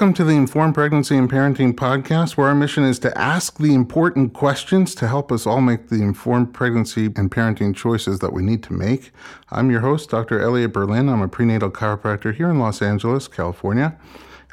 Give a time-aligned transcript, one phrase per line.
[0.00, 3.74] Welcome to the Informed Pregnancy and Parenting Podcast, where our mission is to ask the
[3.74, 8.42] important questions to help us all make the informed pregnancy and parenting choices that we
[8.42, 9.12] need to make.
[9.50, 10.40] I'm your host, Dr.
[10.40, 11.10] Elliot Berlin.
[11.10, 13.94] I'm a prenatal chiropractor here in Los Angeles, California,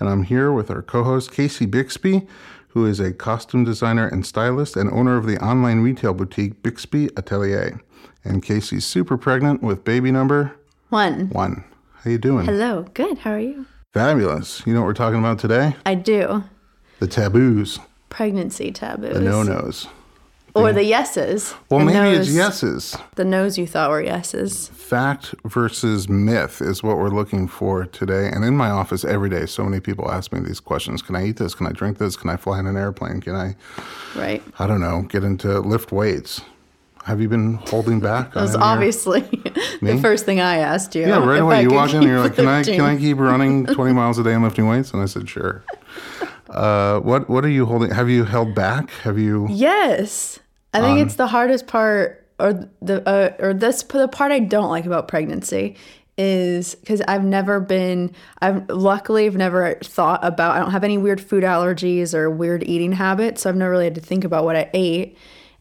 [0.01, 2.27] and I'm here with our co host, Casey Bixby,
[2.67, 7.07] who is a costume designer and stylist and owner of the online retail boutique Bixby
[7.15, 7.79] Atelier.
[8.25, 11.29] And Casey's super pregnant with baby number One.
[11.29, 11.63] one.
[12.03, 12.45] How you doing?
[12.45, 12.83] Hello.
[12.93, 13.19] Good.
[13.19, 13.65] How are you?
[13.93, 14.61] Fabulous.
[14.65, 15.75] You know what we're talking about today?
[15.85, 16.43] I do.
[16.99, 19.13] The taboos, Pregnancy taboos.
[19.13, 19.87] the no-nos.
[20.55, 21.53] Or the yeses.
[21.69, 22.97] Well, The maybe it's yeses.
[23.15, 24.69] The no's you thought were yeses.
[24.69, 28.29] Fact versus myth is what we're looking for today.
[28.33, 31.03] And in my office every day, so many people ask me these questions.
[31.03, 31.53] Can I eat this?
[31.53, 32.15] Can I drink this?
[32.17, 33.21] Can I fly in an airplane?
[33.21, 33.55] Can I,
[34.15, 34.41] Right.
[34.57, 36.41] I don't know, get into lift weights?
[37.07, 38.33] Have you been holding back?
[38.33, 39.21] That was obviously
[39.81, 41.03] the first thing I asked you.
[41.03, 41.55] Yeah, right away.
[41.55, 44.19] I You walked in and you're like, can I, can I keep running 20 miles
[44.19, 44.91] a day and lifting weights?
[44.91, 45.63] And I said, sure.
[46.49, 47.91] Uh, what, what are you holding?
[47.91, 48.89] Have you held back?
[49.03, 49.47] Have you?
[49.49, 50.39] Yes.
[50.73, 54.69] I think it's the hardest part, or the uh, or this the part I don't
[54.69, 55.77] like about pregnancy
[56.17, 58.13] is because I've never been.
[58.41, 60.55] I've luckily I've never thought about.
[60.55, 63.85] I don't have any weird food allergies or weird eating habits, so I've never really
[63.85, 65.17] had to think about what I ate.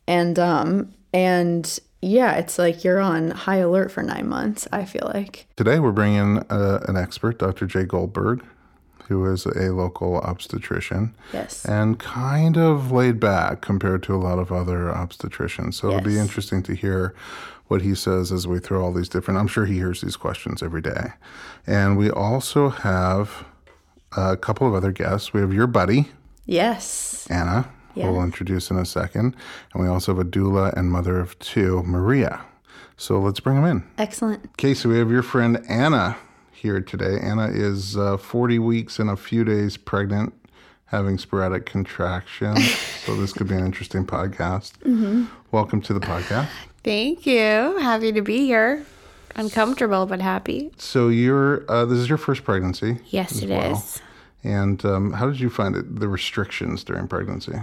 [0.07, 4.69] And um and yeah, it's like you're on high alert for nine months.
[4.73, 5.47] I feel like.
[5.57, 7.67] Today, we're bringing uh, an expert, Dr.
[7.67, 8.45] Jay Goldberg,
[9.09, 11.65] who is a local obstetrician Yes.
[11.65, 15.75] and kind of laid back compared to a lot of other obstetricians.
[15.75, 17.15] So it'll be interesting to hear
[17.69, 19.39] what he says as we throw all these different.
[19.41, 21.13] I'm sure he hears these questions every day.
[21.67, 23.45] And we also have
[24.17, 25.33] a couple of other guests.
[25.33, 26.11] We have your buddy,
[26.45, 27.27] Yes.
[27.29, 27.69] Anna,
[28.05, 29.35] who we'll introduce in a second.
[29.73, 32.43] And we also have a doula and mother of two, Maria.
[32.97, 33.85] So let's bring them in.
[33.99, 34.45] Excellent.
[34.53, 36.17] Okay, so we have your friend Anna
[36.53, 37.19] here today.
[37.21, 40.33] Anna is uh, 40 weeks and a few days pregnant,
[40.87, 42.71] having sporadic contractions.
[43.05, 44.73] so this could be an interesting podcast.
[45.53, 46.49] Welcome to the podcast.
[46.83, 47.77] Thank you.
[47.79, 48.87] Happy to be here.
[49.35, 50.71] Uncomfortable but happy.
[50.79, 52.99] So you're uh, this is your first pregnancy.
[53.09, 53.51] Yes, it is.
[53.51, 53.85] well.
[54.43, 55.99] And um, how did you find it?
[56.01, 57.61] The restrictions during pregnancy.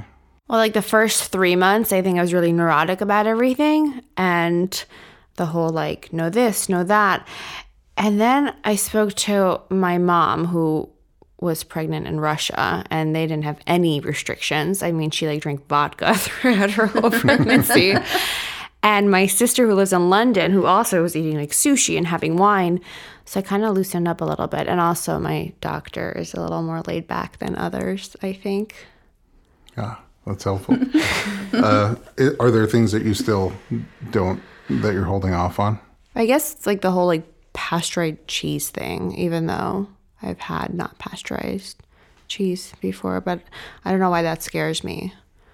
[0.47, 4.85] Well, like the first three months, I think I was really neurotic about everything and
[5.35, 7.27] the whole like, know this, know that.
[7.97, 10.89] And then I spoke to my mom who
[11.39, 14.81] was pregnant in Russia and they didn't have any restrictions.
[14.81, 17.95] I mean, she like drank vodka throughout her whole pregnancy.
[18.81, 22.37] and my sister who lives in London, who also was eating like sushi and having
[22.37, 22.79] wine.
[23.25, 24.67] So I kind of loosened up a little bit.
[24.67, 28.75] And also, my doctor is a little more laid back than others, I think.
[29.77, 30.77] Yeah, that's helpful.
[31.53, 31.95] uh,
[32.39, 33.53] are there things that you still
[34.11, 35.79] don't that you're holding off on?
[36.15, 37.23] I guess it's like the whole like
[37.53, 39.87] pasteurized cheese thing, even though
[40.21, 41.81] I've had not pasteurized
[42.27, 43.41] cheese before, but
[43.83, 45.13] I don't know why that scares me.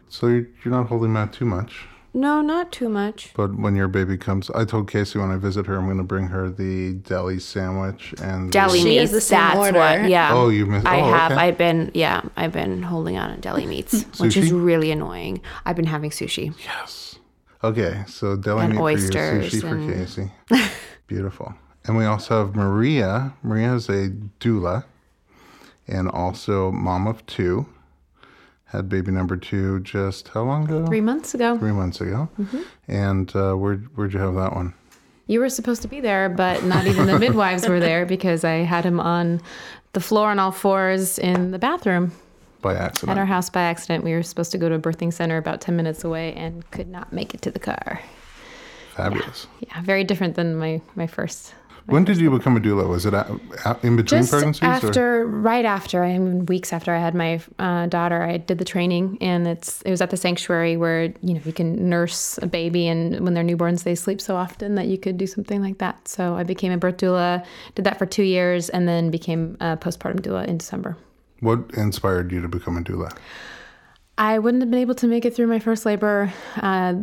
[0.09, 1.88] So you're, you're not holding back too much.
[2.14, 3.31] No, not too much.
[3.36, 6.03] But when your baby comes, I told Casey when I visit her, I'm going to
[6.03, 9.28] bring her the deli sandwich and the- Deli She has meats.
[9.28, 9.78] the that's order.
[9.78, 10.09] what.
[10.09, 10.34] Yeah.
[10.34, 11.31] Oh, you missed- I oh, have.
[11.34, 11.42] okay.
[11.42, 11.92] I've been.
[11.94, 15.42] Yeah, I've been holding on to deli meats, which is really annoying.
[15.66, 16.53] I've been having sushi.
[16.66, 17.18] Yes.
[17.64, 20.18] Okay, so deli And meat oysters for you, sushi and-
[20.50, 20.72] for Casey.
[21.08, 21.53] Beautiful.
[21.86, 23.34] And we also have Maria.
[23.44, 24.09] Maria is a
[24.40, 24.84] doula
[25.88, 27.66] and also mom of two.
[28.69, 30.85] Had baby number two just how long ago?
[30.85, 31.57] Three months ago.
[31.57, 32.30] Three months ago.
[32.88, 34.74] And uh, where where'd you have that one?
[35.25, 38.57] You were supposed to be there, but not even the midwives were there because I
[38.63, 39.42] had him on
[39.94, 42.12] the floor on all fours in the bathroom
[42.62, 43.12] By accident.
[43.12, 44.04] at our house by accident.
[44.04, 46.88] We were supposed to go to a birthing center about 10 minutes away and could
[46.88, 48.01] not make it to the car.
[48.95, 49.48] Fabulous.
[49.62, 51.54] Yeah, very different than my, my first.
[51.89, 52.88] When did you become a doula?
[52.88, 53.13] Was it
[53.83, 54.62] in between Just pregnancies?
[54.63, 58.57] or- after, right after, I mean, weeks after I had my uh, daughter, I did
[58.57, 62.38] the training, and it's it was at the sanctuary where you know you can nurse
[62.41, 65.62] a baby, and when they're newborns, they sleep so often that you could do something
[65.62, 66.07] like that.
[66.07, 67.45] So I became a birth doula,
[67.75, 70.97] did that for two years, and then became a postpartum doula in December.
[71.41, 73.15] What inspired you to become a doula?
[74.18, 76.95] I wouldn't have been able to make it through my first labor uh,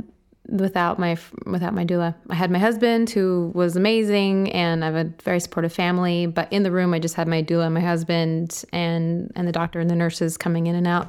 [0.48, 2.14] without my without my doula.
[2.30, 6.26] I had my husband who was amazing, and I have a very supportive family.
[6.26, 9.80] But in the room, I just had my doula, my husband, and and the doctor
[9.80, 11.08] and the nurses coming in and out,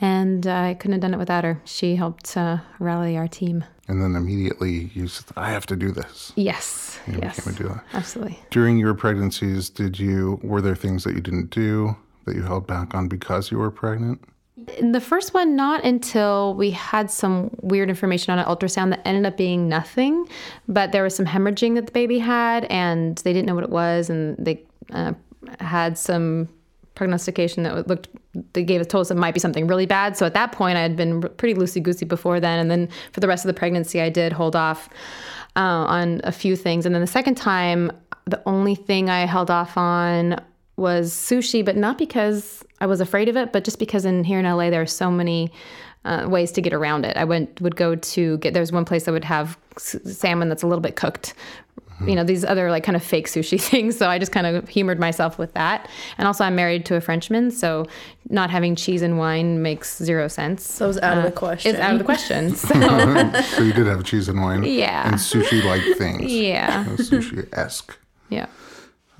[0.00, 1.60] and uh, I couldn't have done it without her.
[1.64, 3.64] She helped uh, rally our team.
[3.88, 6.32] And then immediately you said, I have to do this.
[6.36, 7.82] Yes, You yes, became a doula.
[7.92, 8.38] absolutely.
[8.50, 12.68] During your pregnancies, did you were there things that you didn't do that you held
[12.68, 14.22] back on because you were pregnant?
[14.78, 19.06] In the first one, not until we had some weird information on an ultrasound that
[19.06, 20.28] ended up being nothing,
[20.68, 23.70] but there was some hemorrhaging that the baby had, and they didn't know what it
[23.70, 24.62] was, and they
[24.92, 25.12] uh,
[25.60, 26.48] had some
[26.94, 28.08] prognostication that looked
[28.52, 30.16] they gave us told us it might be something really bad.
[30.16, 33.20] So at that point, I had been pretty loosey goosey before then, and then for
[33.20, 34.88] the rest of the pregnancy, I did hold off
[35.56, 36.86] uh, on a few things.
[36.86, 37.90] And then the second time,
[38.26, 40.40] the only thing I held off on
[40.80, 44.38] was sushi, but not because I was afraid of it, but just because in here
[44.40, 45.52] in LA there are so many
[46.04, 47.16] uh, ways to get around it.
[47.16, 50.66] I went would go to get there's one place that would have salmon that's a
[50.66, 51.34] little bit cooked.
[52.06, 54.66] You know these other like kind of fake sushi things, so I just kind of
[54.70, 55.86] humored myself with that.
[56.16, 57.84] And also, I'm married to a Frenchman, so
[58.30, 60.66] not having cheese and wine makes zero sense.
[60.66, 61.72] So it's out of the question.
[61.72, 62.54] It's out of the question.
[62.56, 62.74] So
[63.42, 64.62] so you did have cheese and wine.
[64.62, 65.08] Yeah.
[65.08, 66.32] And sushi like things.
[66.32, 67.98] yeah, Sushi esque.
[68.30, 68.46] yeah.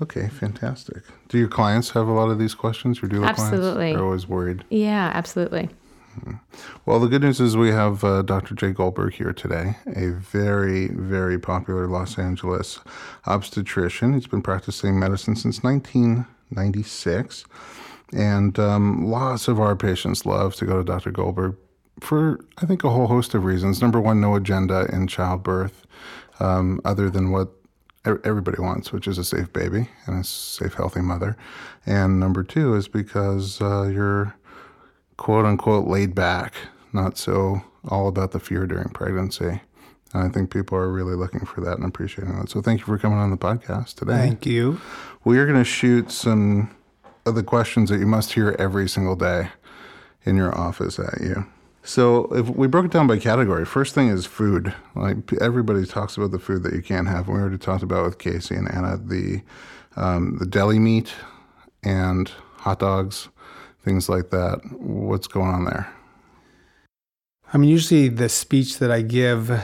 [0.01, 1.03] Okay, fantastic.
[1.31, 3.01] Do your clients have a lot of these questions?
[3.01, 3.39] Your clients?
[3.39, 3.93] Absolutely.
[3.93, 4.65] They're always worried.
[4.69, 5.69] Yeah, absolutely.
[6.85, 8.53] Well, the good news is we have uh, Dr.
[8.53, 12.79] Jay Goldberg here today, a very, very popular Los Angeles
[13.25, 14.13] obstetrician.
[14.13, 17.45] He's been practicing medicine since 1996.
[18.11, 21.11] And um, lots of our patients love to go to Dr.
[21.11, 21.55] Goldberg
[22.01, 23.81] for, I think, a whole host of reasons.
[23.81, 25.87] Number one, no agenda in childbirth
[26.41, 27.53] um, other than what
[28.05, 31.37] everybody wants, which is a safe baby and a safe, healthy mother.
[31.85, 34.35] And number two is because uh, you're
[35.17, 36.55] quote unquote laid back,
[36.93, 39.61] not so all about the fear during pregnancy.
[40.13, 42.49] And I think people are really looking for that and appreciating that.
[42.49, 44.17] So thank you for coming on the podcast today.
[44.17, 44.81] Thank you.
[45.23, 46.75] We are going to shoot some
[47.25, 49.49] of the questions that you must hear every single day
[50.23, 51.45] in your office at you.
[51.83, 54.73] So if we broke it down by category, first thing is food.
[54.95, 57.27] Like everybody talks about the food that you can't have.
[57.27, 59.41] We already talked about with Casey and Anna the
[59.95, 61.13] um, the deli meat
[61.83, 63.29] and hot dogs,
[63.83, 64.59] things like that.
[64.79, 65.91] What's going on there?
[67.53, 69.61] I mean, usually the speech that I give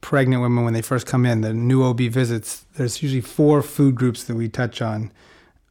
[0.00, 3.94] pregnant women when they first come in, the new OB visits, there's usually four food
[3.94, 5.12] groups that we touch on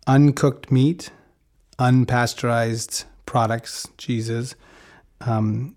[0.05, 1.09] uncooked meat,
[1.79, 4.55] unpasteurized products, cheeses,
[5.21, 5.75] um,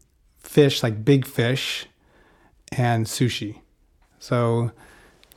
[0.50, 1.86] fish, like big fish,
[2.72, 3.60] and sushi.
[4.18, 4.72] So,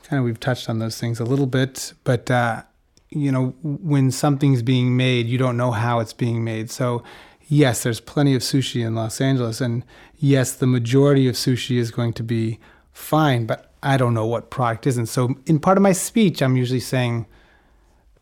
[0.02, 2.64] kind of, we've touched on those things a little bit, but, uh,
[3.10, 6.68] you know, when something's being made, you don't know how it's being made.
[6.68, 7.04] So,
[7.46, 9.60] yes, there's plenty of sushi in Los Angeles.
[9.60, 9.84] And
[10.18, 12.58] yes, the majority of sushi is going to be
[12.92, 15.06] fine, but I don't know what product isn't.
[15.06, 17.26] So, in part of my speech, I'm usually saying,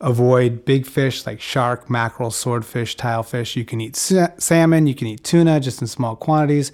[0.03, 3.57] avoid big fish like shark, mackerel, swordfish, tilefish.
[3.57, 6.73] You can eat sa- salmon, you can eat tuna just in small quantities.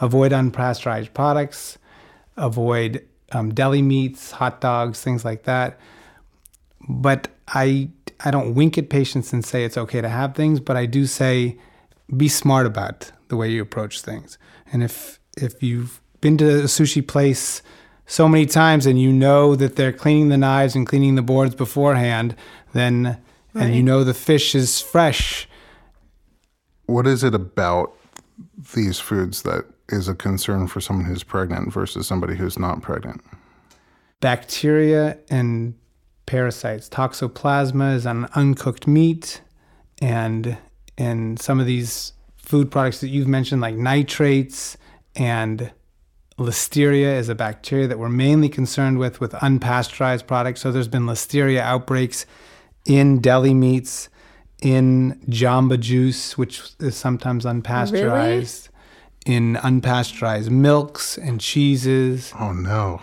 [0.00, 1.78] Avoid unpasteurized products.
[2.36, 5.78] Avoid um, deli meats, hot dogs, things like that.
[6.88, 7.90] But I
[8.24, 11.06] I don't wink at patients and say it's okay to have things, but I do
[11.06, 11.58] say
[12.16, 14.38] be smart about the way you approach things.
[14.72, 17.62] And if if you've been to a sushi place
[18.10, 21.54] so many times and you know that they're cleaning the knives and cleaning the boards
[21.54, 22.34] beforehand,
[22.72, 23.16] then
[23.54, 25.48] and you know the fish is fresh,
[26.86, 27.92] What is it about
[28.74, 33.22] these foods that is a concern for someone who's pregnant versus somebody who's not pregnant?
[34.20, 35.74] bacteria and
[36.26, 36.88] parasites.
[36.88, 39.40] Toxoplasma is on uncooked meat,
[40.02, 40.58] and
[40.98, 44.76] and some of these food products that you've mentioned, like nitrates
[45.14, 45.70] and
[46.40, 50.60] listeria, is a bacteria that we're mainly concerned with with unpasteurized products.
[50.60, 52.26] So there's been listeria outbreaks
[52.86, 54.08] in deli meats,
[54.62, 58.68] in jamba juice, which is sometimes unpasteurized.
[59.26, 62.32] In unpasteurized milks and cheeses.
[62.40, 63.02] Oh no.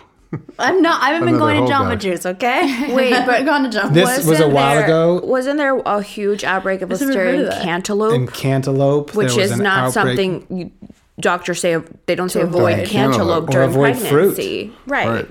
[0.58, 1.02] I'm not.
[1.02, 1.96] I haven't been going to Jamba guy.
[1.96, 2.92] Juice, okay?
[2.94, 3.94] Wait, but going to Jamba.
[3.94, 5.20] This was a while there, ago.
[5.24, 8.14] Wasn't there a huge outbreak of I've never heard listeria in cantaloupe?
[8.14, 10.16] In cantaloupe, which there was is an not outbreak.
[10.18, 10.72] something you,
[11.20, 12.72] doctors say they don't say avoid.
[12.74, 14.08] avoid cantaloupe during avoid fruit.
[14.36, 15.08] pregnancy right.
[15.08, 15.28] Right.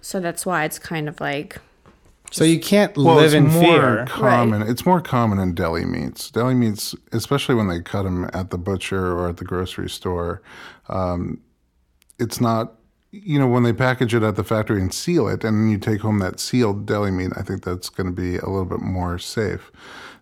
[0.00, 1.58] so that's why it's kind of like
[2.32, 4.04] So you can't Well, live it's in more fear.
[4.08, 4.62] common.
[4.62, 6.30] It's more common in deli meats.
[6.30, 10.42] Deli meats, especially when they cut them at the butcher or at the grocery store,
[10.88, 11.40] um,
[12.18, 12.74] it's not.
[13.12, 16.00] You know, when they package it at the factory and seal it, and you take
[16.02, 19.18] home that sealed deli meat, I think that's going to be a little bit more
[19.18, 19.70] safe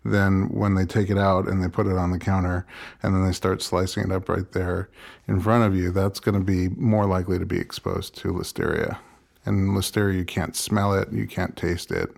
[0.05, 2.67] than when they take it out and they put it on the counter
[3.03, 4.91] and then they start slicing it up right there
[5.27, 5.91] in front of you.
[5.91, 8.99] That's going to be more likely to be exposed to listeria.
[9.47, 12.15] And listeria, you can't smell it, you can't taste it.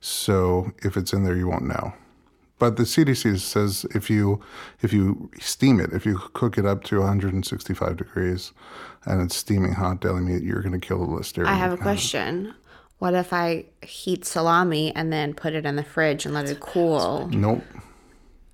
[0.00, 1.94] So if it's in there, you won't know.
[2.58, 4.40] But the CDC says if you
[4.82, 8.52] if you steam it, if you cook it up to 165 degrees,
[9.04, 11.46] and it's steaming hot deli meat, you're going to kill the listeria.
[11.46, 12.54] i have a uh, question
[13.02, 16.60] what if i heat salami and then put it in the fridge and let it
[16.60, 17.64] cool Nope.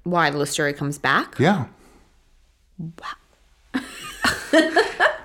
[0.05, 1.67] why the listeria comes back Yeah.
[2.79, 3.83] Wow.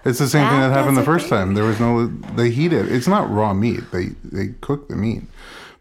[0.06, 1.54] it's the same thing that happened the first time.
[1.54, 2.08] There was no.
[2.36, 2.92] They heat it.
[2.92, 3.82] It's not raw meat.
[3.92, 5.22] They they cook the meat,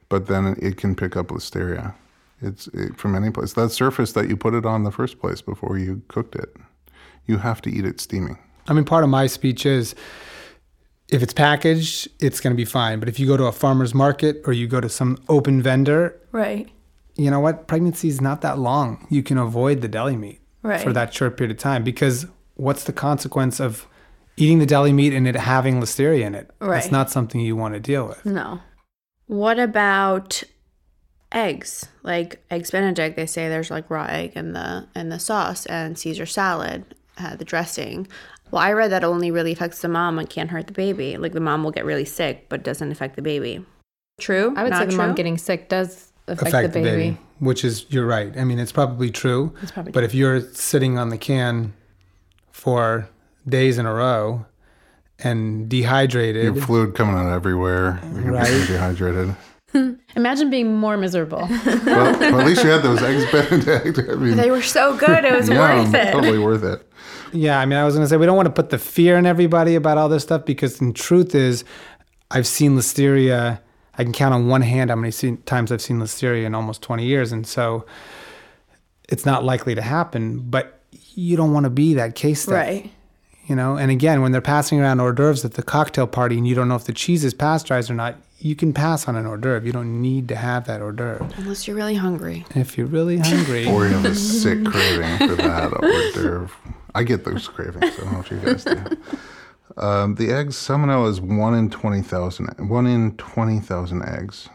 [0.08, 1.94] but then it can pick up listeria
[2.40, 3.54] It's it, from any place.
[3.54, 6.54] That surface that you put it on the first place before you cooked it,
[7.26, 8.38] you have to eat it steaming.
[8.68, 9.94] I mean, part of my speech is
[11.12, 12.98] if it's packaged, it's going to be fine.
[12.98, 16.18] But if you go to a farmer's market or you go to some open vendor,
[16.32, 16.68] Right.
[17.16, 17.68] you know what?
[17.68, 19.06] Pregnancy is not that long.
[19.10, 20.80] You can avoid the deli meat Right.
[20.80, 23.86] for that short period of time because what's the consequence of
[24.38, 26.50] eating the deli meat and it having listeria in it?
[26.60, 26.76] Right.
[26.80, 28.24] That's not something you want to deal with.
[28.24, 28.60] No.
[29.26, 30.42] What about
[31.30, 31.86] eggs?
[32.02, 35.98] Like eggs Benedict, they say there's like raw egg in the in the sauce and
[35.98, 38.08] Caesar salad, uh, the dressing.
[38.52, 41.16] Well, I read that only really affects the mom and can't hurt the baby.
[41.16, 43.64] Like the mom will get really sick, but doesn't affect the baby.
[44.20, 44.54] True?
[44.56, 45.14] I would say Not the mom true?
[45.16, 47.18] getting sick does affect, affect the baby.
[47.40, 48.36] which is you're right.
[48.36, 49.54] I mean, it's probably true.
[49.62, 51.72] It's probably But if you're sitting on the can
[52.52, 53.08] for
[53.48, 54.44] days in a row
[55.18, 58.00] and dehydrated, Your fluid coming out everywhere.
[58.12, 58.50] You're gonna Right.
[58.50, 59.34] be dehydrated.
[60.16, 61.48] Imagine being more miserable.
[61.48, 63.98] well, well, at least you had those eggs Benedict.
[64.10, 65.24] I mean, They were so good.
[65.24, 66.12] It was yeah, worth it.
[66.12, 66.86] totally worth it.
[67.32, 69.16] Yeah, I mean, I was going to say we don't want to put the fear
[69.16, 71.64] in everybody about all this stuff because the truth is,
[72.30, 73.60] I've seen listeria.
[73.98, 75.12] I can count on one hand how many
[75.44, 77.84] times I've seen listeria in almost 20 years, and so
[79.08, 80.38] it's not likely to happen.
[80.40, 80.80] But
[81.14, 82.90] you don't want to be that case study, Right.
[83.46, 83.76] you know.
[83.76, 86.68] And again, when they're passing around hors d'oeuvres at the cocktail party, and you don't
[86.68, 89.66] know if the cheese is pasteurized or not, you can pass on an hors d'oeuvre.
[89.66, 91.28] You don't need to have that hors d'oeuvre.
[91.36, 92.46] Unless you're really hungry.
[92.54, 96.50] If you're really hungry, Or you have a sick craving for that hors d'oeuvre.
[96.94, 97.98] I get those cravings.
[97.98, 98.78] I don't know if you guys do.
[99.76, 102.68] Um, the eggs, salmonella is one in 20,000.
[102.68, 104.48] One in 20,000 eggs,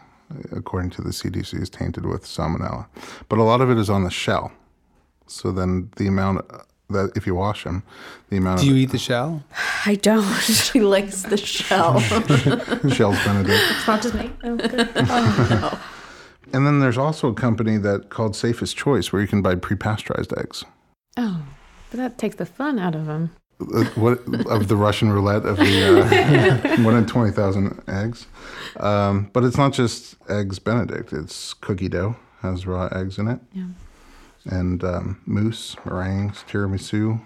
[0.52, 2.86] according to the CDC, is tainted with salmonella.
[3.28, 4.52] But a lot of it is on the shell.
[5.26, 6.48] So then the amount
[6.90, 7.82] that, if you wash them,
[8.30, 9.42] the amount do you of eat the shell?
[9.84, 10.24] I don't.
[10.42, 12.00] She likes the shell.
[12.90, 13.60] shells Benedict.
[13.70, 14.30] it's not just me.
[16.52, 20.32] And then there's also a company that called Safest Choice where you can buy pre-pasteurized
[20.38, 20.64] eggs.
[21.16, 21.42] Oh,
[21.90, 23.30] but that takes the fun out of them.
[23.60, 26.00] Uh, what of the Russian roulette of the
[26.78, 28.26] uh, one in twenty thousand eggs,
[28.78, 31.12] um, but it's not just eggs Benedict.
[31.12, 33.64] It's cookie dough has raw eggs in it, Yeah.
[34.44, 37.20] and um, mousse, meringues, tiramisu,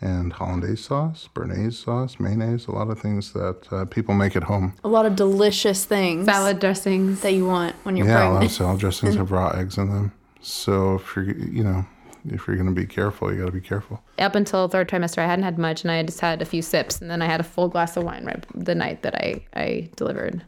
[0.00, 2.68] and hollandaise sauce, béarnaise sauce, mayonnaise.
[2.68, 4.74] A lot of things that uh, people make at home.
[4.84, 7.20] a lot of delicious things Salad dressings.
[7.22, 9.88] that you want when you're yeah, a lot of salad dressings have raw eggs in
[9.90, 10.12] them.
[10.40, 11.84] So if you're you know
[12.26, 14.02] if you're going to be careful, you got to be careful.
[14.18, 17.00] Up until third trimester, I hadn't had much, and I just had a few sips,
[17.00, 19.88] and then I had a full glass of wine right the night that I I
[19.96, 20.42] delivered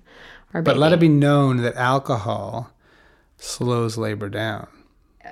[0.54, 0.74] our baby.
[0.74, 2.70] But let it be known that alcohol
[3.38, 4.68] slows labor down.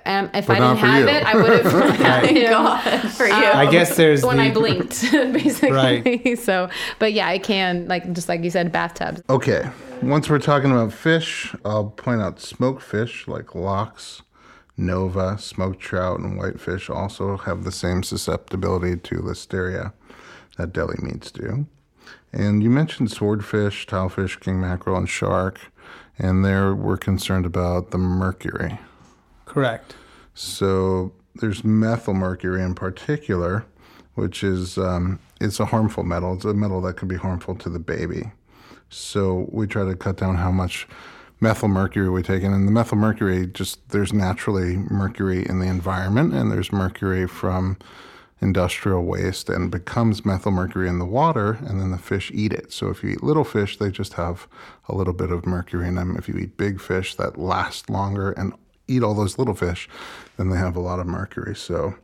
[0.07, 1.09] Um, if But I didn't have you.
[1.09, 2.51] it, I would have.
[2.51, 3.33] God, for you.
[3.33, 5.71] I guess there's when the, I blinked, basically.
[5.71, 6.39] Right.
[6.45, 9.23] So, but yeah, I can like just like you said, bathtubs.
[9.31, 9.71] Okay,
[10.03, 14.23] once we're talking about fish, I'll point out smoked fish like lox,
[14.76, 19.93] nova, smoked trout, and whitefish also have the same susceptibility to listeria
[20.57, 21.66] that deli meats do.
[22.33, 25.61] And you mentioned swordfish, tilefish, king mackerel, and shark,
[26.19, 28.78] and there we're concerned about the mercury.
[29.47, 29.95] correct.
[30.35, 33.64] So there's methyl mercury in particular,
[34.14, 36.35] which is um, it's a harmful metal.
[36.35, 38.33] It's a metal that could be harmful to the baby.
[38.90, 40.87] So we try to cut down how much
[41.41, 42.53] methyl mercury we take in.
[42.53, 47.79] And the methyl mercury just there's naturally mercury in the environment, and there's mercury from
[48.41, 52.73] industrial waste and becomes methyl mercury in the water and then the fish eat it.
[52.73, 54.47] So if you eat little fish, they just have
[54.88, 56.14] a little bit of mercury in them.
[56.17, 58.53] If you eat big fish that last longer and
[58.87, 59.88] eat all those little fish,
[60.37, 61.57] then they have a lot of mercury.
[61.57, 61.95] So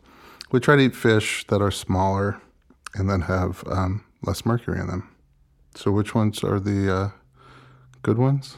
[0.51, 2.41] we try to eat fish that are smaller
[2.95, 5.09] and then have um, less mercury in them.
[5.75, 7.11] So which ones are the uh,
[8.03, 8.57] good ones?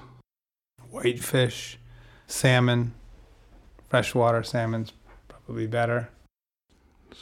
[0.92, 1.78] Whitefish,
[2.26, 2.92] salmon,
[3.88, 4.92] freshwater salmon's
[5.26, 6.10] probably better.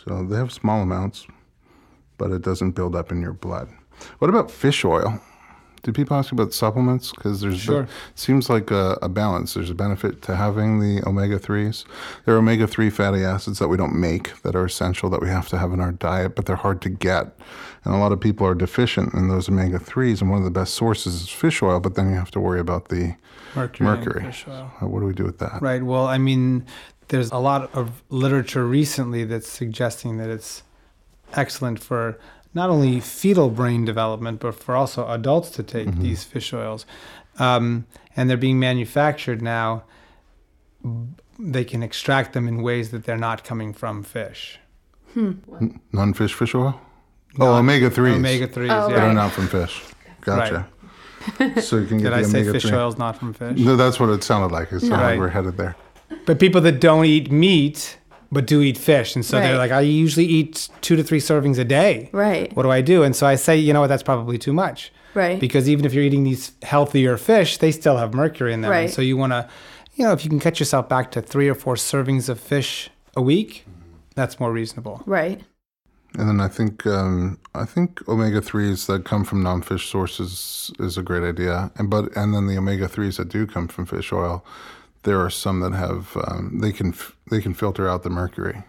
[0.05, 1.29] So they have small amounts,
[2.19, 3.69] but it doesn't build up in your blood.
[4.19, 5.21] What about fish oil?
[5.83, 7.11] Do people ask about supplements?
[7.13, 7.89] Because there's Sure.
[8.15, 9.55] seems like a, a balance.
[9.55, 11.85] There's a benefit to having the omega threes.
[12.25, 15.29] There are omega three fatty acids that we don't make that are essential that we
[15.29, 17.35] have to have in our diet, but they're hard to get,
[17.85, 20.21] and a lot of people are deficient in those omega threes.
[20.21, 22.61] And one of the best sources is fish oil, but then you have to worry
[22.61, 23.15] about the
[23.55, 23.87] Mercury.
[23.89, 24.27] mercury.
[24.47, 25.61] Uh, What do we do with that?
[25.63, 25.83] Right.
[25.83, 26.67] Well, I mean,
[27.09, 30.63] there's a lot of literature recently that's suggesting that it's
[31.33, 32.19] excellent for
[32.55, 36.85] not only fetal brain development, but for also adults to take these fish oils.
[37.39, 39.85] Um, and they're being manufactured now.
[41.39, 44.59] They can extract them in ways that they're not coming from fish.
[45.93, 46.81] Non-fish fish oil.
[47.39, 48.17] Oh, omega threes.
[48.17, 49.05] Omega 3s, Oh, That yeah.
[49.11, 49.83] are not from fish.
[50.23, 50.69] Gotcha.
[51.61, 52.77] so you can get Did the I say omega fish three.
[52.77, 53.59] oil's not from fish?
[53.59, 54.73] No, that's what it sounded like.
[54.73, 55.77] It sounded like we're headed there.
[56.27, 57.99] but people that don't eat meat
[58.33, 61.59] but do eat fish, and so they're like, I usually eat two to three servings
[61.59, 62.09] a day.
[62.13, 62.55] Right.
[62.55, 63.03] What do I do?
[63.03, 64.93] And so I say, you know what, that's probably too much.
[65.15, 65.41] Right.
[65.41, 68.71] Because even if you're eating these healthier fish, they still have mercury in them.
[68.71, 68.91] And Right.
[68.91, 69.49] so you want to,
[69.95, 72.91] you know, if you can cut yourself back to three or four servings of fish
[73.17, 73.67] a week,
[74.15, 75.03] that's more reasonable.
[75.07, 75.41] Right.
[76.19, 80.99] And then I think um, I think omega threes that come from non-fish sources is
[80.99, 81.71] a great idea.
[81.77, 84.45] And but and then the omega threes that do come from fish oil,
[85.03, 86.95] there are some that have um, they can
[87.31, 88.63] they can filter out the mercury,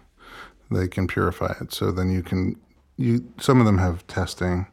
[0.70, 1.72] they can purify it.
[1.72, 2.56] So then you can
[2.96, 4.66] you some of them have testing,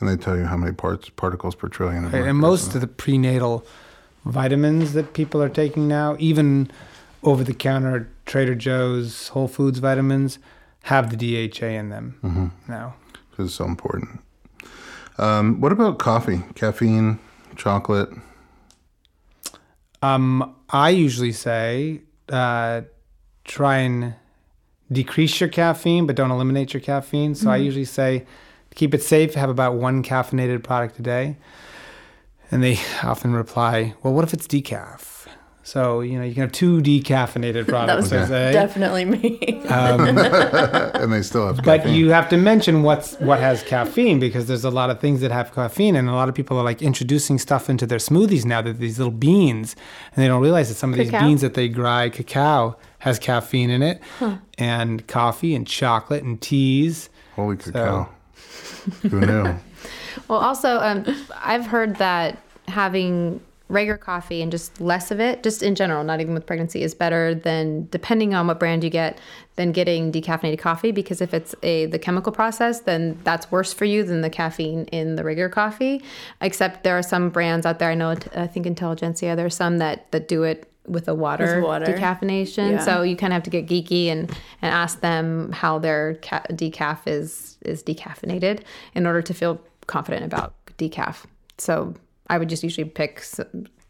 [0.00, 2.10] and they tell you how many parts particles per trillion.
[2.10, 3.64] Right, and most of the prenatal
[4.24, 6.70] vitamins that people are taking now, even
[7.22, 10.38] over the counter Trader Joe's Whole Foods vitamins,
[10.84, 11.16] have the
[11.50, 12.46] DHA in them Mm-hmm.
[12.70, 12.94] now.
[13.14, 14.20] it, 'cause it's so important.
[15.18, 17.18] Um, what about coffee, caffeine,
[17.56, 18.08] chocolate?
[20.02, 22.00] Um, I usually say
[22.30, 22.82] uh,
[23.44, 24.14] try and
[24.90, 27.34] decrease your caffeine, but don't eliminate your caffeine.
[27.34, 28.24] So I usually say
[28.74, 31.36] keep it safe, have about one caffeinated product a day.
[32.50, 35.11] And they often reply, "Well, what if it's decaf?"
[35.64, 38.10] So you know you can have two decaffeinated That products.
[38.10, 38.52] was I say.
[38.52, 39.38] definitely me.
[39.68, 41.56] and they still have.
[41.58, 41.64] Caffeine.
[41.64, 45.20] But you have to mention what's what has caffeine because there's a lot of things
[45.20, 48.44] that have caffeine, and a lot of people are like introducing stuff into their smoothies
[48.44, 48.60] now.
[48.62, 49.76] That these little beans,
[50.14, 53.70] and they don't realize that some of these beans that they grind, cacao has caffeine
[53.70, 54.00] in it,
[54.58, 57.08] and coffee and chocolate and teas.
[57.36, 58.08] Holy cacao!
[59.02, 59.54] Who knew?
[60.28, 61.04] Well, also, um,
[61.42, 63.40] I've heard that having
[63.72, 66.94] regular coffee and just less of it, just in general, not even with pregnancy, is
[66.94, 69.18] better than depending on what brand you get,
[69.56, 70.92] than getting decaffeinated coffee.
[70.92, 74.84] Because if it's a the chemical process, then that's worse for you than the caffeine
[74.86, 76.02] in the regular coffee.
[76.40, 77.90] Except there are some brands out there.
[77.90, 79.34] I know, I think Intelligentsia.
[79.36, 81.86] There's some that that do it with a water, With water.
[81.86, 82.72] decaffeination.
[82.72, 82.78] Yeah.
[82.84, 84.28] So you kind of have to get geeky and
[84.60, 88.60] and ask them how their ca- decaf is is decaffeinated
[88.94, 91.24] in order to feel confident about decaf.
[91.58, 91.94] So
[92.32, 93.40] I would just usually pick s-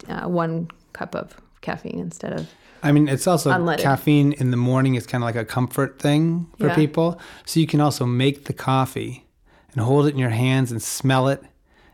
[0.08, 2.46] uh, one cup of caffeine instead of
[2.82, 3.78] I mean, it's also Unleaded.
[3.78, 6.74] caffeine in the morning is kind of like a comfort thing for Yeah.
[6.74, 7.20] people.
[7.46, 9.24] So you can also make the coffee
[9.72, 11.40] and hold it in your hands and smell it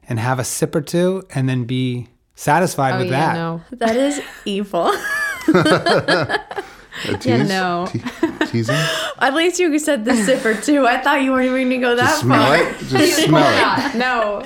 [0.09, 3.35] and have a sip or two and then be satisfied oh with yeah that.
[3.35, 4.91] no that is evil.
[7.05, 7.87] A Yeah, no.
[7.91, 8.75] Te- teasing?
[9.19, 10.87] At least you said the sipper too.
[10.87, 12.57] I thought you weren't even going to go that Just smell far.
[12.57, 12.79] it.
[12.89, 13.97] Just smell it.
[13.99, 14.43] no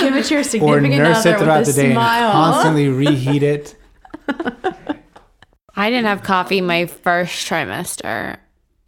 [0.00, 2.24] Give it to your Or significant nurse other it throughout with the a day smile.
[2.24, 3.74] and constantly reheat it.
[5.78, 8.38] I didn't have coffee my first trimester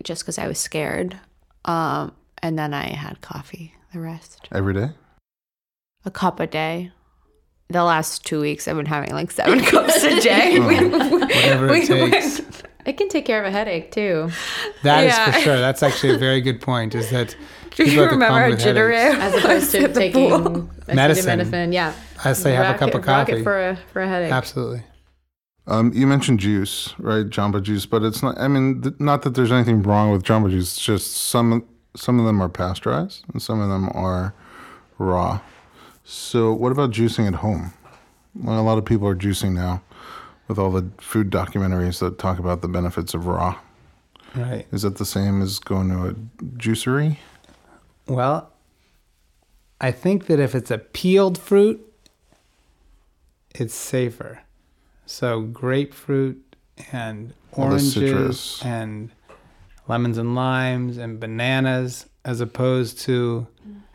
[0.02, 1.18] just because I was scared.
[1.64, 4.48] Um, and then I had coffee the rest.
[4.52, 4.90] Every day?
[6.04, 6.92] A cup a day.
[7.70, 10.58] The last two weeks, I've been having like seven cups a day.
[10.58, 12.40] Whatever it takes.
[12.88, 14.30] It can take care of a headache too
[14.82, 15.30] That is Yeah.
[15.32, 15.58] for sure.
[15.58, 16.94] That's actually a very good point.
[16.94, 17.36] Is that
[17.76, 20.68] Do you remember how with jittery as opposed to was at the taking pool?
[20.92, 21.38] Medicine.
[21.40, 21.72] acetaminophen.
[21.72, 21.92] yeah
[22.24, 23.32] I say have a cup of coffee.
[23.34, 24.82] it for a for a headache Absolutely.
[25.68, 27.26] Um, you mentioned juice, right?
[27.26, 28.40] Jamba juice, but it's not.
[28.40, 30.76] I mean, th- not that there's anything wrong with Jamba juice.
[30.76, 31.62] It's just some
[31.94, 34.32] some of them are pasteurized and some of them are
[34.96, 35.40] raw.
[36.04, 37.74] So, what about juicing at home?
[38.34, 39.82] Well, a lot of people are juicing now
[40.48, 43.58] with all the food documentaries that talk about the benefits of raw.
[44.34, 44.66] Right.
[44.72, 46.12] Is that the same as going to a
[46.58, 47.18] juicery?
[48.06, 48.50] Well,
[49.80, 51.84] I think that if it's a peeled fruit,
[53.54, 54.42] it's safer.
[55.06, 56.42] So grapefruit
[56.92, 59.10] and oranges and
[59.88, 63.46] lemons and limes and bananas as opposed to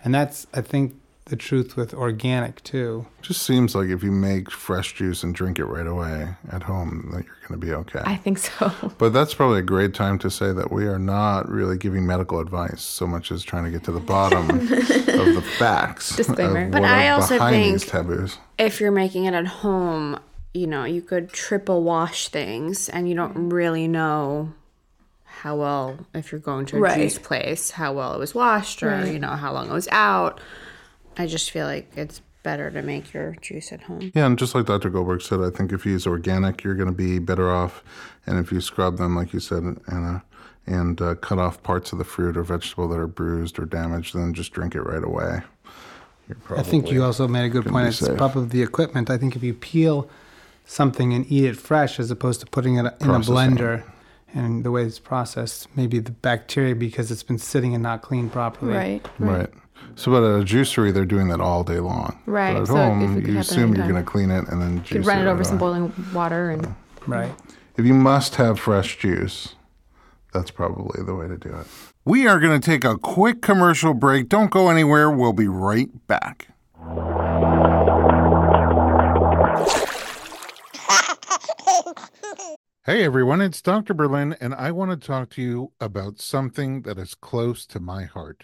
[0.04, 0.96] and that's I think
[1.34, 3.08] the truth with organic too.
[3.24, 7.10] Just seems like if you make fresh juice and drink it right away at home,
[7.12, 8.02] that you're going to be okay.
[8.06, 8.72] I think so.
[9.00, 12.40] But that's probably a great time to say that we are not really giving medical
[12.40, 16.16] advice so much as trying to get to the bottom of the facts.
[16.16, 16.70] Disclaimer.
[16.70, 18.38] But I also think- taboos.
[18.60, 20.20] if you're making it at home,
[20.54, 24.54] you know, you could triple wash things and you don't really know
[25.26, 26.96] how well, if you're going to a Right.
[27.02, 30.40] juice place, how well it was washed or, you know, how long it was out.
[31.18, 34.12] I just feel like it's better to make your juice at home.
[34.14, 34.90] Yeah, and just like Dr.
[34.90, 37.84] Goldberg said, I think if you use organic, you're going to be better off.
[38.26, 40.24] And if you scrub them, like you said, Anna,
[40.66, 44.14] and uh, cut off parts of the fruit or vegetable that are bruised or damaged,
[44.16, 45.42] then just drink it right away.
[46.28, 47.86] You're I think you also made a good point.
[47.86, 48.18] be It's safe.
[48.18, 49.10] probably the equipment.
[49.10, 50.10] I think if you peel
[50.66, 53.84] something and eat it fresh as opposed to putting it in a blender
[54.34, 58.32] and the way it's processed, maybe the bacteria because it's been sitting and not cleaned
[58.32, 58.74] properly.
[58.74, 59.06] Right.
[59.20, 59.50] Right.
[59.96, 62.20] So, but at a juicery, they're doing that all day long.
[62.26, 64.84] Right, But at so home, it you assume you're going to clean it and then
[64.84, 65.62] juice Could run it right over some away.
[65.80, 67.34] boiling water and Right.
[67.78, 69.56] If you must have fresh juice,
[70.34, 71.68] that's probably the way to do it.
[72.06, 74.30] We are going to take a quick commercial break.
[74.30, 75.12] Don't go anywhere.
[75.12, 76.48] We'll be right back.
[82.86, 83.94] Hey everyone, it's Dr.
[83.94, 88.04] Berlin, and I want to talk to you about something that is close to my
[88.04, 88.44] heart.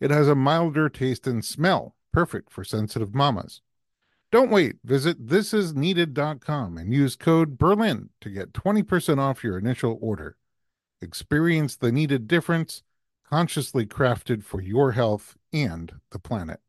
[0.00, 3.60] it has a milder taste and smell, perfect for sensitive mamas.
[4.30, 4.76] Don't wait.
[4.84, 10.36] Visit thisisneeded.com and use code Berlin to get 20% off your initial order.
[11.00, 12.82] Experience the needed difference,
[13.28, 16.60] consciously crafted for your health and the planet.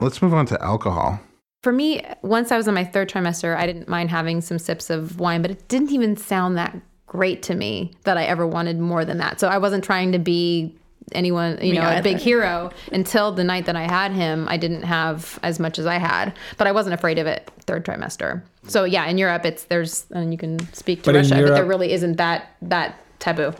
[0.00, 1.20] Let's move on to alcohol.
[1.62, 4.90] For me, once I was in my third trimester, I didn't mind having some sips
[4.90, 8.78] of wine, but it didn't even sound that great to me that I ever wanted
[8.78, 9.40] more than that.
[9.40, 10.76] So I wasn't trying to be
[11.12, 14.46] anyone, you know, a big hero until the night that I had him.
[14.48, 17.84] I didn't have as much as I had, but I wasn't afraid of it third
[17.84, 18.42] trimester.
[18.68, 21.64] So yeah, in Europe, it's there's and you can speak to But Russia, but there
[21.64, 23.52] really isn't that that taboo.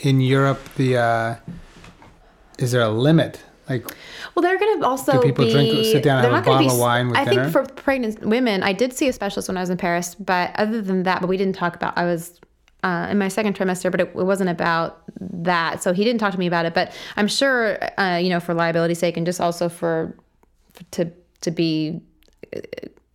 [0.00, 1.36] In Europe, the uh,
[2.58, 3.42] is there a limit?
[3.68, 3.84] Like,
[4.34, 6.58] Well, they're going to also Do people be, drink- sit down and have a gonna
[6.58, 7.42] be bottle of wine with I dinner?
[7.50, 10.50] think for pregnant women, I did see a specialist when I was in Paris, but
[10.56, 11.96] other than that, but we didn't talk about.
[11.96, 12.40] I was
[12.82, 15.82] uh, in my second trimester, but it, it wasn't about that.
[15.82, 16.74] So he didn't talk to me about it.
[16.74, 20.16] But I'm sure, uh, you know, for liability's sake, and just also for,
[20.72, 22.00] for to to be.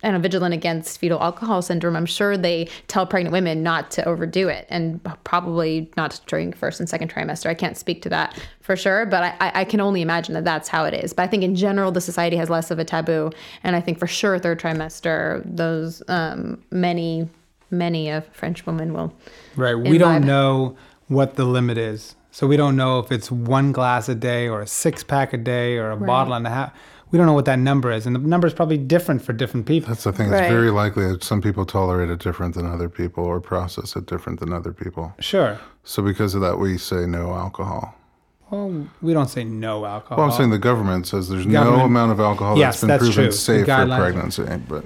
[0.00, 1.96] And vigilant against fetal alcohol syndrome.
[1.96, 6.56] I'm sure they tell pregnant women not to overdo it and probably not to drink
[6.56, 7.46] first and second trimester.
[7.46, 10.68] I can't speak to that for sure, but I, I- can only imagine that that's
[10.68, 11.12] how it is.
[11.12, 13.32] But I think in general, the society has less of a taboo.
[13.64, 17.28] And I think for sure, third trimester, those um, many,
[17.72, 19.12] many of French women will.
[19.56, 19.74] right?
[19.74, 20.76] We don't know
[21.08, 24.60] what the limit is, so we don't know if it's one glass a day or
[24.60, 26.72] a six pack a day or a bottle and a half.
[27.10, 29.66] We don't know what that number is, and the number is probably different for different
[29.66, 29.88] people.
[29.88, 30.28] That's the thing.
[30.30, 30.44] Right.
[30.44, 34.06] It's very likely that some people tolerate it different than other people or process it
[34.06, 35.14] different than other people.
[35.18, 35.58] Sure.
[35.84, 37.94] So because of that, we say no alcohol.
[38.50, 40.18] Well, we don't say no alcohol.
[40.18, 43.02] Well, I'm saying the government says there's no amount of alcohol Yes, that's been that's
[43.02, 43.26] proven true.
[43.26, 44.44] The safe for pregnancy.
[44.68, 44.84] But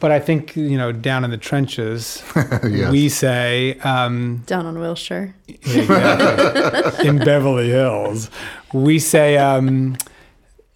[0.00, 2.22] But I think you know, down in the trenches,
[2.68, 2.90] Yes.
[2.90, 5.34] we say um, Down on Wilshire.
[5.48, 7.08] exactly.
[7.08, 8.30] in Beverly Hills,
[8.72, 9.96] we say, um,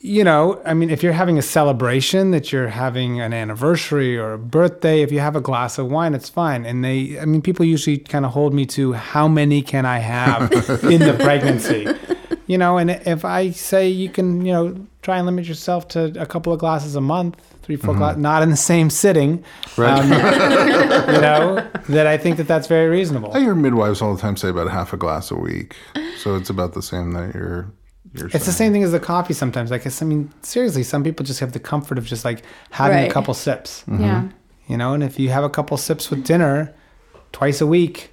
[0.05, 4.33] you know, I mean, if you're having a celebration, that you're having an anniversary or
[4.33, 6.67] a birthday, if you have a glass of wine, it's fine.
[6.67, 9.99] And they, I mean, people usually kind of hold me to how many can I
[9.99, 10.51] have
[10.83, 11.87] in the pregnancy.
[12.49, 16.13] You know, and if I say you can, you know, try and limit yourself to
[16.21, 19.45] a couple of glasses a month, three, 4 glasses, not in the same sitting,
[19.77, 20.01] Right.
[20.01, 20.11] um,
[21.15, 23.33] you know, that I think that that's very reasonable.
[23.33, 25.77] I hear midwives all the time say about half a glass a week.
[26.19, 27.71] So it's about the same that you're.
[28.15, 29.71] You're It's the same thing as the coffee sometimes.
[29.71, 32.99] Like, it's, I mean, seriously, some people just have the comfort of just like having
[32.99, 33.11] Right.
[33.11, 34.25] a couple sips, Yeah.
[34.69, 34.93] you know?
[34.95, 36.73] And if you have a couple sips with dinner
[37.33, 38.11] twice a week,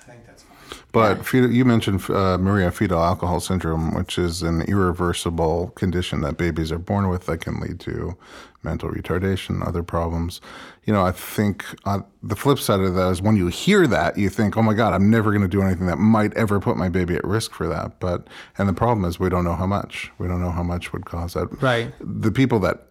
[0.00, 0.78] I think that's fine.
[0.98, 6.36] But fetal, you mentioned uh, Maria fetal alcohol syndrome, which is an irreversible condition that
[6.36, 8.16] babies are born with that can lead to
[8.62, 10.40] mental retardation, other problems.
[10.84, 14.18] You know, I think uh, the flip side of that is when you hear that,
[14.18, 16.76] you think, "Oh my God, I'm never going to do anything that might ever put
[16.76, 19.66] my baby at risk for that." But and the problem is we don't know how
[19.66, 20.10] much.
[20.18, 21.62] We don't know how much would cause that.
[21.62, 21.92] Right.
[22.00, 22.88] The people that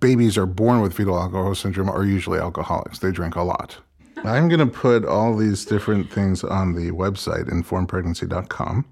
[0.00, 3.00] babies are born with fetal alcohol syndrome are usually alcoholics.
[3.00, 3.78] They drink a lot.
[4.24, 8.84] I'm going to put all these different things on the website, informedpregnancy.com.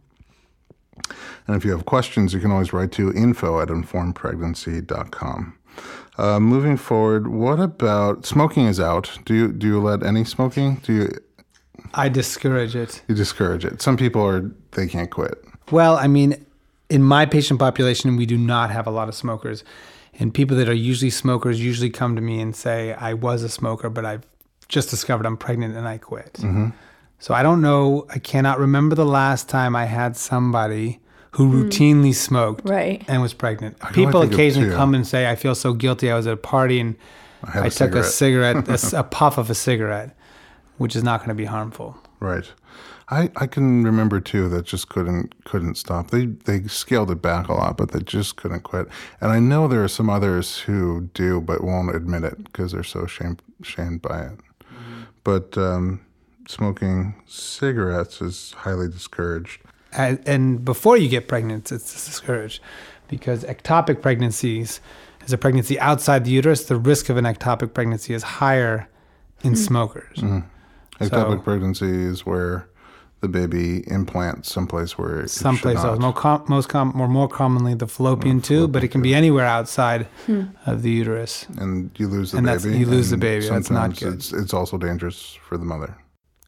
[1.47, 5.59] And if you have questions, you can always write to info at informedpregnancy.com.
[6.17, 9.19] Uh, moving forward, what about smoking is out?
[9.25, 10.77] Do you do you let any smoking?
[10.77, 11.09] Do you
[11.93, 13.03] I discourage it.
[13.09, 13.83] you discourage it?
[13.83, 15.45] Some people are they can't quit.
[15.73, 16.45] Well, I mean,
[16.89, 19.65] in my patient population, we do not have a lot of smokers.
[20.19, 23.49] And people that are usually smokers usually come to me and say, I was a
[23.49, 24.25] smoker, but I've
[24.69, 26.35] just discovered I'm pregnant and I quit.
[26.35, 26.69] Mm-hmm.
[27.19, 28.07] So I don't know.
[28.11, 31.01] I cannot remember the last time I had somebody
[31.33, 31.63] who hmm.
[31.63, 33.05] routinely smoked Right.
[33.09, 33.79] and was pregnant.
[33.81, 36.11] can People only think of occasionally come and say, I feel so guilty.
[36.11, 36.97] I was at a party and
[37.49, 40.17] had I a took a cigarette." a, a, s- a puff of a cigarette,
[40.79, 41.97] which is not going to be harmful.
[42.21, 42.51] Right.
[43.11, 46.11] I, I can remember too that just couldn't couldn't stop.
[46.11, 48.89] They they scaled it back a lot, but they just couldn't quit.
[49.21, 52.83] And I know there are some others who do, but won't admit it because they're
[52.83, 54.39] so shamed shamed by it.
[55.25, 56.01] But um,
[56.49, 59.63] smoking cigarettes is highly discouraged.
[59.93, 62.61] And, and before you get pregnant, it's discouraged
[63.09, 64.81] because ectopic pregnancies
[65.25, 66.65] is a pregnancy outside the uterus.
[66.65, 68.89] The risk of an ectopic pregnancy is higher
[69.43, 70.19] in smokers.
[71.01, 72.69] Ectopic So- pregnancy is where
[73.25, 76.15] the baby implants someplace where it Someplace should else, not.
[76.15, 79.47] com- most com- or more commonly the fallopian mm, tube, but it can be anywhere
[79.47, 80.45] outside hmm.
[80.67, 81.47] of the uterus.
[81.59, 82.57] and you lose the And baby.
[82.59, 83.49] that's- you lose the and baby.
[83.49, 84.15] That's not sometimes good.
[84.15, 85.97] It's, it's also dangerous for the mother.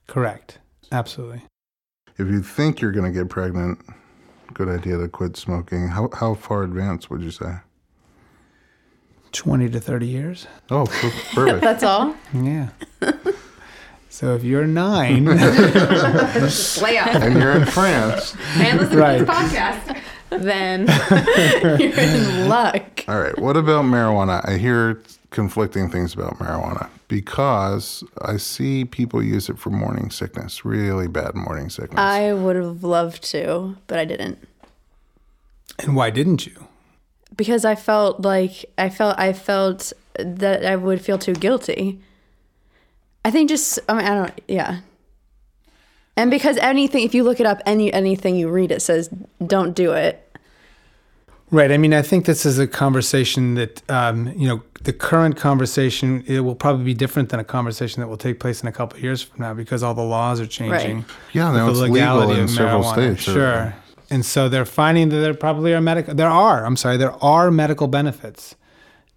[0.07, 0.59] Correct.
[0.93, 1.43] Absolutely.
[2.19, 3.79] If you think you're going to get pregnant,
[4.53, 5.89] good idea to quit smoking.
[5.89, 7.57] How how far advanced would you say?
[9.33, 10.47] 20 to 30 years.
[10.71, 11.61] Oh, perfect.
[11.69, 12.15] That's all.
[12.33, 12.69] Yeah.
[14.09, 15.41] so if you're nine, and
[17.39, 18.35] you're in France.
[18.57, 19.19] and listen Right.
[19.19, 20.01] to this podcast.
[20.31, 20.87] Then
[21.81, 23.05] You're in luck.
[23.09, 23.39] All right.
[23.39, 24.47] What about marijuana?
[24.49, 30.65] I hear conflicting things about marijuana because I see people use it for morning sickness,
[30.65, 31.99] really bad morning sickness.
[32.01, 34.39] I would have loved to, but I didn't.
[35.79, 36.67] and why didn't you?
[37.37, 42.01] because I felt like I felt I felt that I would feel too guilty.
[43.27, 44.81] I think just I mean I don't yeah.
[46.17, 49.11] And because anything if you look it up any anything you read it says
[49.45, 50.23] don't do it.
[51.51, 51.71] Right.
[51.71, 56.25] I mean, I think this is a conversation that, um, you know, the current conversation,
[56.27, 58.97] it will probably be different than a conversation that will take place in a couple
[58.97, 60.97] of years from now because all the laws are changing.
[60.97, 61.05] Right.
[61.33, 62.93] yeah, now with it's the legal legality in of several marijuana.
[62.93, 63.23] states.
[63.23, 63.75] Sure.
[64.11, 67.53] And so they're finding that there probably are medical, there are, I'm sorry, there are
[67.53, 68.57] medical benefits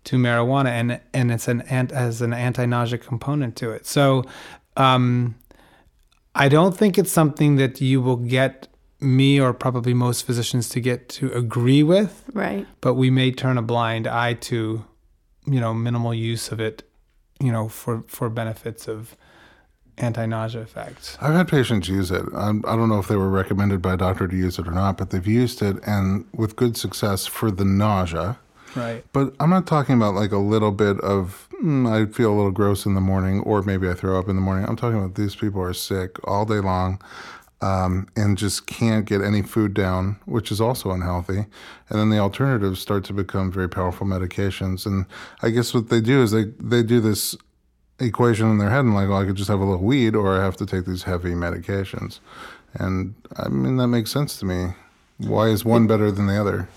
[0.10, 3.86] to marijuana and, and it's an, ant, has an anti-nausea component to it.
[3.86, 4.24] So,
[4.78, 5.36] um,
[6.36, 8.68] I don't think it's something that you will get
[9.00, 12.66] me or probably most physicians to get to agree with Right.
[12.82, 14.86] but we may turn a blind eye to,
[15.46, 16.84] you know, minimal use of it,
[17.40, 19.16] you know, for for benefits of
[19.98, 21.18] anti-nausea effects.
[21.22, 22.24] I've had patients use it.
[22.36, 24.72] I, I don't know if they were recommended by a doctor to use it or
[24.72, 28.38] not, but they've used it and with good success for the nausea.
[28.76, 29.04] Right.
[29.14, 32.52] But I'm not talking about like a little bit of, mm, I feel a little
[32.52, 34.68] gross in the morning, or maybe I throw up in the morning.
[34.68, 37.02] I'm talking about these people are sick all day long
[37.62, 41.46] um, and just can't get any food down, which is also unhealthy.
[41.90, 44.86] And then the alternatives start to become very powerful medications.
[44.86, 45.06] And
[45.42, 47.36] I guess what they do is they, they do this
[48.00, 50.40] equation in their head and like, well, I could just have a little weed or
[50.40, 52.20] I have to take these heavy medications.
[52.74, 54.74] And I mean, that makes sense to me.
[55.18, 56.70] Why is one better than the other?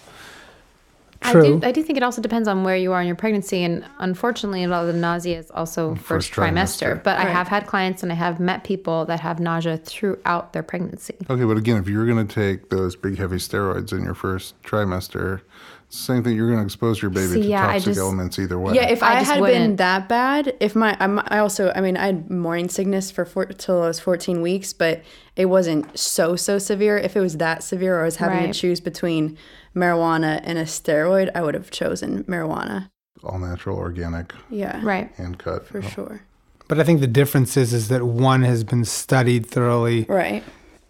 [1.24, 3.62] I do, I do think it also depends on where you are in your pregnancy.
[3.64, 6.94] And unfortunately, a lot of the nausea is also first, First trimester.
[6.96, 7.02] trimester.
[7.02, 10.62] But I have had clients and I have met people that have nausea throughout their
[10.62, 11.14] pregnancy.
[11.30, 14.61] Okay, but again, if you're going to take those big heavy steroids in your first
[14.62, 15.40] trimester,
[15.88, 16.35] same thing.
[16.35, 18.74] You're going to expose your baby See, to yeah, toxic just- elements either way.
[18.74, 19.76] Yeah, if I I, had been wouldn't.
[19.76, 23.44] that bad, if my I'm, I also I mean I had morning sickness for four,
[23.44, 25.02] till I was 14 weeks, but
[25.37, 26.96] it wasn't so so severe.
[26.96, 28.54] If it was that severe, I was having Right.
[28.54, 29.37] to choose between
[29.74, 32.88] marijuana and a steroid, I would have chosen marijuana.
[33.24, 35.12] all natural, organic, Yeah, Right.
[35.16, 35.66] hand cut.
[35.68, 36.22] for sure.
[36.66, 40.42] But I think the difference is is that one has been studied thoroughly Right.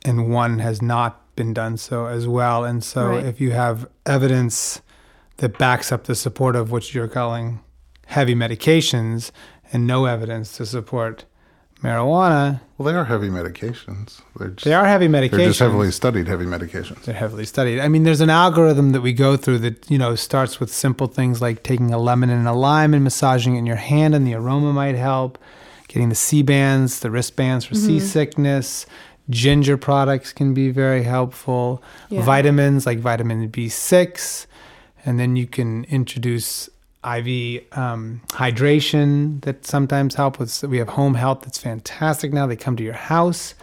[0.05, 2.65] and one has not been done so as well.
[2.65, 3.25] And so Right.
[3.27, 4.81] if you have evidence
[5.39, 7.61] that backs up the support of what you're calling
[8.07, 9.31] heavy medications
[9.73, 11.25] and no evidence to support
[11.83, 14.23] marijuana, Well, they are heavy medications.
[14.37, 15.31] They're just, they are heavy medications.
[15.31, 17.05] They're just heavily studied heavy medications.
[17.05, 17.81] They're heavily studied.
[17.81, 21.07] I mean, there's an algorithm that we go through that you know starts with simple
[21.07, 24.27] things like taking a lemon and a lime and massaging it in your hand, and
[24.27, 25.39] the aroma might help.
[25.89, 27.87] Getting the Sea-Bands, the wristbands for mm-hmm.
[27.87, 28.87] seasickness.
[29.29, 31.83] Ginger products can be very helpful.
[32.09, 32.23] Yeah.
[32.23, 34.47] Vitamins like vitamin B6,
[35.05, 36.69] and then you can introduce
[37.05, 40.63] IV um, hydration that sometimes help with.
[40.65, 42.47] We have home health that's fantastic now.
[42.47, 43.55] They come to your house,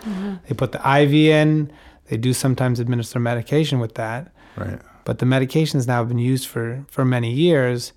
[0.48, 1.72] they put the IV in.
[2.08, 4.80] They do sometimes administer medication with that, Right.
[5.06, 7.94] but the medications now have been used for for many years.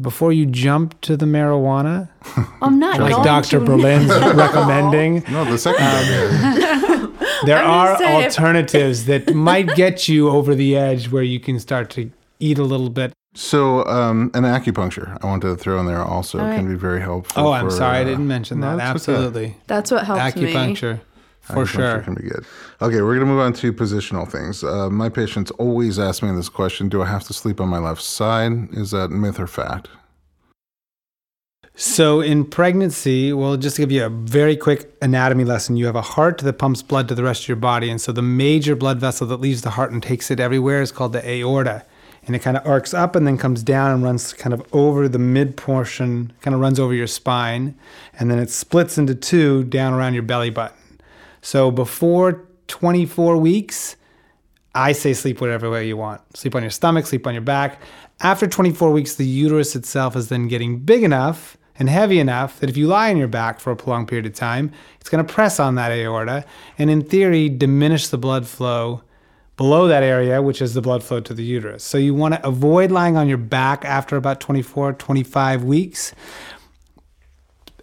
[0.00, 2.08] Before you jump to the marijuana,
[2.62, 3.60] I'm not like Dr.
[3.60, 10.76] Berlin's recommending, No, the second Um, there are alternatives that might get you over the
[10.76, 13.12] edge where you can start to eat a little bit.
[13.34, 17.00] So, um, an acupuncture I want to throw in there also All can be very
[17.00, 17.46] helpful.
[17.46, 18.96] Oh, I'm for, sorry, I uh, didn't mention no, that.
[18.96, 19.18] it's okay.
[19.18, 19.56] Absolutely.
[19.68, 20.52] That's what helped me.
[20.52, 21.00] Acupuncture,
[21.40, 22.00] for Acupuncture sure.
[22.00, 22.44] can be good.
[22.82, 24.64] Okay, we're going to move on to positional things.
[24.64, 27.78] Uh, my patients always ask me this question Do I have to sleep on my
[27.78, 28.52] left side?
[28.72, 29.88] Is that myth or fact?
[31.76, 35.96] So in pregnancy, well, just to give you a very quick anatomy lesson, you have
[35.96, 38.74] a heart that pumps blood to the rest of your body, and so the major
[38.74, 41.86] blood vessel that leaves the heart and takes it everywhere is called the aorta,
[42.26, 45.08] and it kind of arcs up and then comes down and runs kind of over
[45.08, 47.74] the mid portion, kind of runs over your spine,
[48.18, 50.76] and then it splits into two down around your belly button.
[51.42, 53.96] So before 24 weeks,
[54.74, 56.20] I say sleep whatever way you want.
[56.36, 57.80] Sleep on your stomach, sleep on your back.
[58.20, 62.68] After 24 weeks, the uterus itself is then getting big enough and heavy enough that
[62.68, 65.32] if you lie on your back for a prolonged period of time, it's going to
[65.32, 66.44] press on that aorta
[66.78, 69.02] and, in theory, diminish the blood flow
[69.60, 71.84] below that area, which is the blood flow to the uterus.
[71.84, 76.14] So you want to avoid lying on your back after about 24, 25 weeks.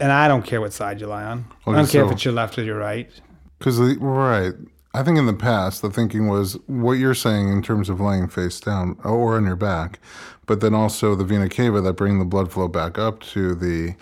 [0.02, 1.46] And I don't care what side you lie on.
[1.68, 3.12] I don't care if it's your left or your right.
[3.60, 4.54] Because right,
[4.93, 8.28] I think in the past the thinking was what you're saying in terms of laying
[8.28, 10.00] face down or on your back,
[10.45, 13.95] but then also the vena cava that bring the blood flow back up to the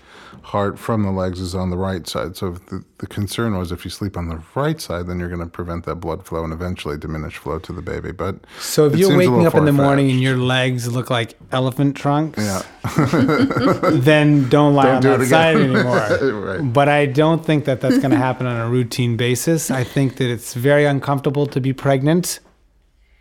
[0.46, 2.38] heart from the legs is on the right side.
[2.38, 5.28] So if the, the concern was if you sleep on the right side, then you're
[5.28, 8.12] going to prevent that blood flow and eventually diminish flow to the baby.
[8.12, 11.98] But So if you're waking up in the morning and your legs look like elephant
[11.98, 12.62] trunks, yeah,
[13.92, 15.96] then don't lie Don't on do that side anymore.
[15.96, 16.74] Right.
[16.74, 19.72] But I don't think that that's going to happen on a routine basis.
[19.72, 22.42] I think that it's very uncomfortable to be pregnant,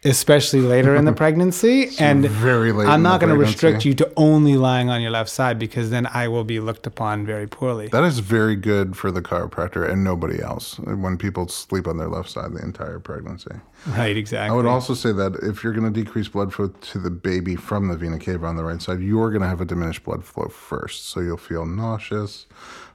[0.05, 1.91] especially later in the pregnancy.
[1.99, 5.31] and very late I'm not going to restrict you to only lying on your left
[5.31, 7.89] side because then I will be looked upon very poorly.
[7.89, 12.09] that is very good for the chiropractor and nobody else when people sleep on their
[12.09, 13.53] left side the entire pregnancy.
[13.89, 14.51] right, exactly.
[14.51, 17.57] I would also say that if you're going to decrease blood flow to the baby
[17.57, 20.25] from the vena cava on the right side, you're going to have a diminished blood
[20.25, 21.07] flow first.
[21.07, 22.45] So you'll feel nauseous,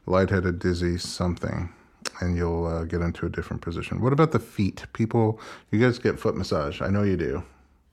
[0.05, 1.73] lightheaded, dizzy, something,
[2.19, 4.01] and you'll uh, get into a different position.
[4.01, 4.85] What about the feet?
[4.93, 5.39] People,
[5.71, 6.81] you guys get foot massage.
[6.81, 7.43] I know you do.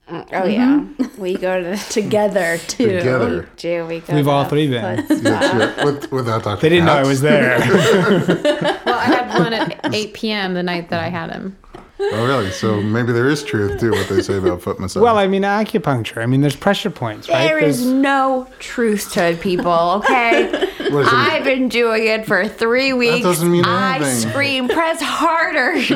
[0.09, 0.87] Oh yeah,
[1.19, 2.99] we go to Together too.
[2.99, 3.49] Together.
[3.57, 3.89] gym.
[3.89, 4.15] We go.
[4.15, 5.05] We've to all three been.
[5.21, 5.85] Yeah.
[5.85, 6.61] With, without Dr.
[6.63, 7.59] They didn't know I was there.
[8.87, 10.55] Well, I had one at 8 p.m.
[10.55, 11.57] the night that I had him.
[11.99, 12.51] Oh, really?
[12.51, 15.03] So maybe there is truth to what they say about foot massage.
[15.03, 16.23] well, I mean, acupuncture.
[16.23, 17.47] I mean, there's pressure points, right?
[17.47, 19.73] There is There's- no truth to it, people.
[19.73, 20.51] Okay,
[20.91, 21.13] What is it?
[21.15, 23.23] I've been doing it for three weeks.
[23.25, 24.31] doesn't mean I anything.
[24.31, 25.73] scream, press harder,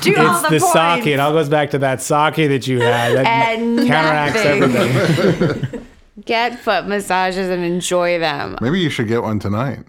[0.00, 0.72] do all It's the, the points.
[0.72, 1.06] sake.
[1.06, 3.16] It all goes back to that sake that you had.
[3.16, 4.76] That And counteracts nothing.
[4.76, 5.86] everything.
[6.26, 8.58] Get foot massages and enjoy them.
[8.60, 9.80] maybe you should get one tonight.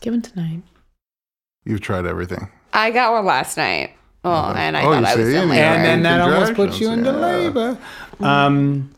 [0.00, 0.62] Give one tonight.
[1.64, 2.50] You've tried everything.
[2.72, 3.95] I got one last night.
[4.26, 5.62] Oh, and I Oh, thought I was see, in and labor.
[5.62, 7.16] and then that almost puts you into yeah.
[7.16, 7.78] labor.
[8.20, 8.90] Um,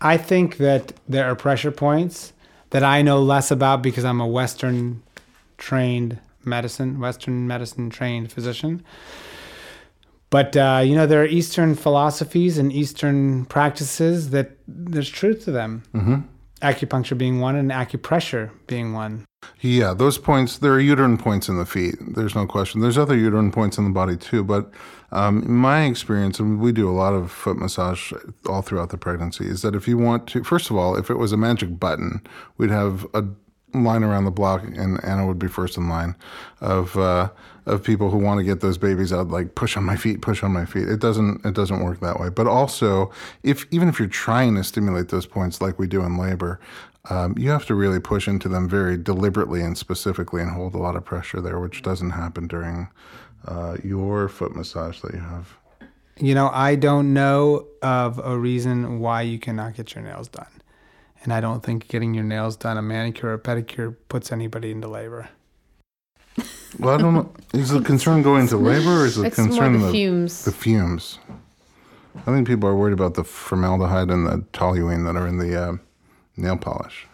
[0.00, 2.32] I think that there are pressure points
[2.70, 5.02] that I know less about because I'm a Western
[5.58, 8.82] trained medicine, Western medicine trained physician.
[10.30, 15.50] But uh, you know, there are Eastern philosophies and Eastern practices that there's truth to
[15.52, 15.82] them.
[15.94, 16.16] Mm-hmm.
[16.62, 19.26] Acupuncture being one, and acupressure being one.
[19.60, 21.96] Yeah, those points, there are uterine points in the feet.
[22.00, 22.80] There's no question.
[22.80, 24.42] There's other uterine points in the body too.
[24.42, 24.70] But
[25.12, 28.12] um, my experience, and we do a lot of foot massage
[28.48, 31.16] all throughout the pregnancy, is that if you want to, first of all, if it
[31.16, 32.22] was a magic button,
[32.56, 33.24] we'd have a
[33.74, 36.16] line around the block, and Anna would be first in line
[36.60, 37.30] of uh,
[37.66, 40.42] of people who want to get those babies out, like push on my feet, push
[40.42, 40.88] on my feet.
[40.88, 42.30] It doesn't it doesn't work that way.
[42.30, 43.10] But also,
[43.42, 46.60] if even if you're trying to stimulate those points like we do in labor,
[47.10, 50.78] um, you have to really push into them very deliberately and specifically, and hold a
[50.78, 52.88] lot of pressure there, which doesn't happen during
[53.46, 55.56] uh, your foot massage that you have.
[56.18, 60.46] You know, I don't know of a reason why you cannot get your nails done.
[61.22, 64.70] And I don't think getting your nails done, a manicure or a pedicure, puts anybody
[64.70, 65.28] into labor.
[66.78, 67.32] Well, I don't know.
[67.52, 70.44] Is the concern going to labor, or is the It's more concern the the fumes.
[70.44, 71.18] The fumes.
[72.26, 75.60] I think people are worried about the formaldehyde and the toluene that are in the
[75.60, 75.76] uh,
[76.36, 77.06] nail polish.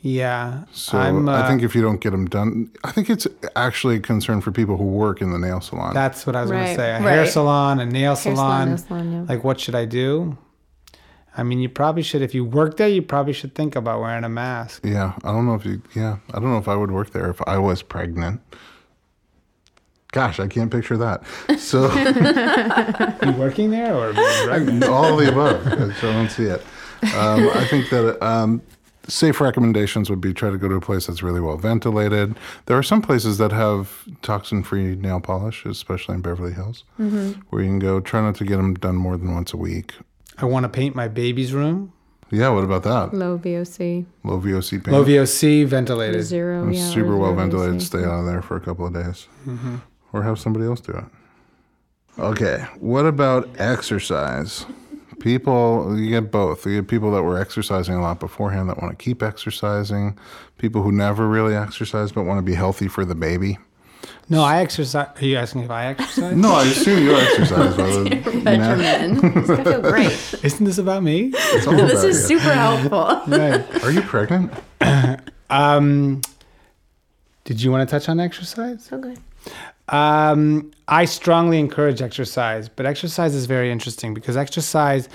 [0.00, 0.64] Yeah.
[0.72, 3.96] So I'm, I uh, think if you don't get them done, I think it's actually
[3.96, 5.94] a concern for people who work in the nail salon.
[5.94, 6.92] that's what I was going to say.
[6.94, 8.68] A hair salon, a nail Hair salon, salon.
[8.68, 9.34] nail salon, yeah.
[9.34, 10.38] Like, what should I do?
[11.38, 14.24] I mean, you probably should, if you work there, you probably should think about wearing
[14.24, 14.84] a mask.
[14.84, 15.82] yeah, I don't know if you.
[15.94, 18.40] Yeah, I don't know if I would work there if I was pregnant.
[20.12, 21.22] Gosh, I can't picture that.
[21.58, 21.92] So
[23.26, 25.62] you working there or being all of the above.
[25.98, 26.62] So I don't see it.
[27.14, 28.62] Um, I think that um,
[29.08, 32.34] safe recommendations would be try to go to a place that's really well ventilated.
[32.64, 37.68] There are some places that have toxin-free nail polish, especially in Beverly Hills, where you
[37.68, 38.00] can go.
[38.00, 39.92] Try not to get them done more than once a week.
[40.38, 41.92] I want to paint my baby's room.
[42.30, 43.14] Yeah, what about that?
[43.14, 44.04] Low VOC.
[44.24, 44.88] Low VOC paint.
[44.88, 46.22] Low VOC, ventilated.
[46.24, 46.68] Zero.
[46.68, 47.76] Yeah, super well ventilated.
[47.76, 47.82] VOC.
[47.82, 49.76] Stay out of there for a couple of days, mm-hmm.
[50.12, 51.04] or have somebody else do it.
[52.18, 54.66] Okay, what about exercise?
[55.20, 56.66] people you get both.
[56.66, 60.16] You get people that were exercising a lot beforehand that want to keep exercising.
[60.58, 63.58] People who never really exercise but want to be healthy for the baby.
[64.28, 65.08] No, I exercise.
[65.16, 66.36] Are you asking if I exercise?
[66.36, 67.76] No, I assume you exercise.
[67.76, 69.50] Rather than, Regimen.
[69.50, 70.34] I feel great.
[70.42, 71.30] Isn't this about me?
[71.34, 72.38] it's all this about is you.
[72.38, 73.22] super helpful.
[73.38, 73.84] right.
[73.84, 74.52] Are you pregnant?
[75.48, 76.22] Um,
[77.44, 78.88] did you want to touch on exercise?
[78.92, 79.14] Okay.
[79.90, 85.08] Um, I strongly encourage exercise, but exercise is very interesting because exercise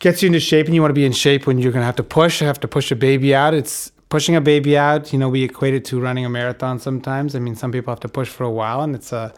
[0.00, 1.86] gets you into shape, and you want to be in shape when you're going to
[1.86, 2.40] have to push.
[2.40, 3.54] Have to push a baby out.
[3.54, 5.10] It's pushing a baby out.
[5.10, 7.34] You know, we equate it to running a marathon sometimes.
[7.34, 9.32] I mean, some people have to push for a while, and it's a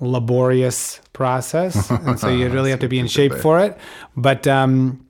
[0.00, 3.78] laborious process, and so you really have to be in shape for it.
[4.16, 5.06] But um,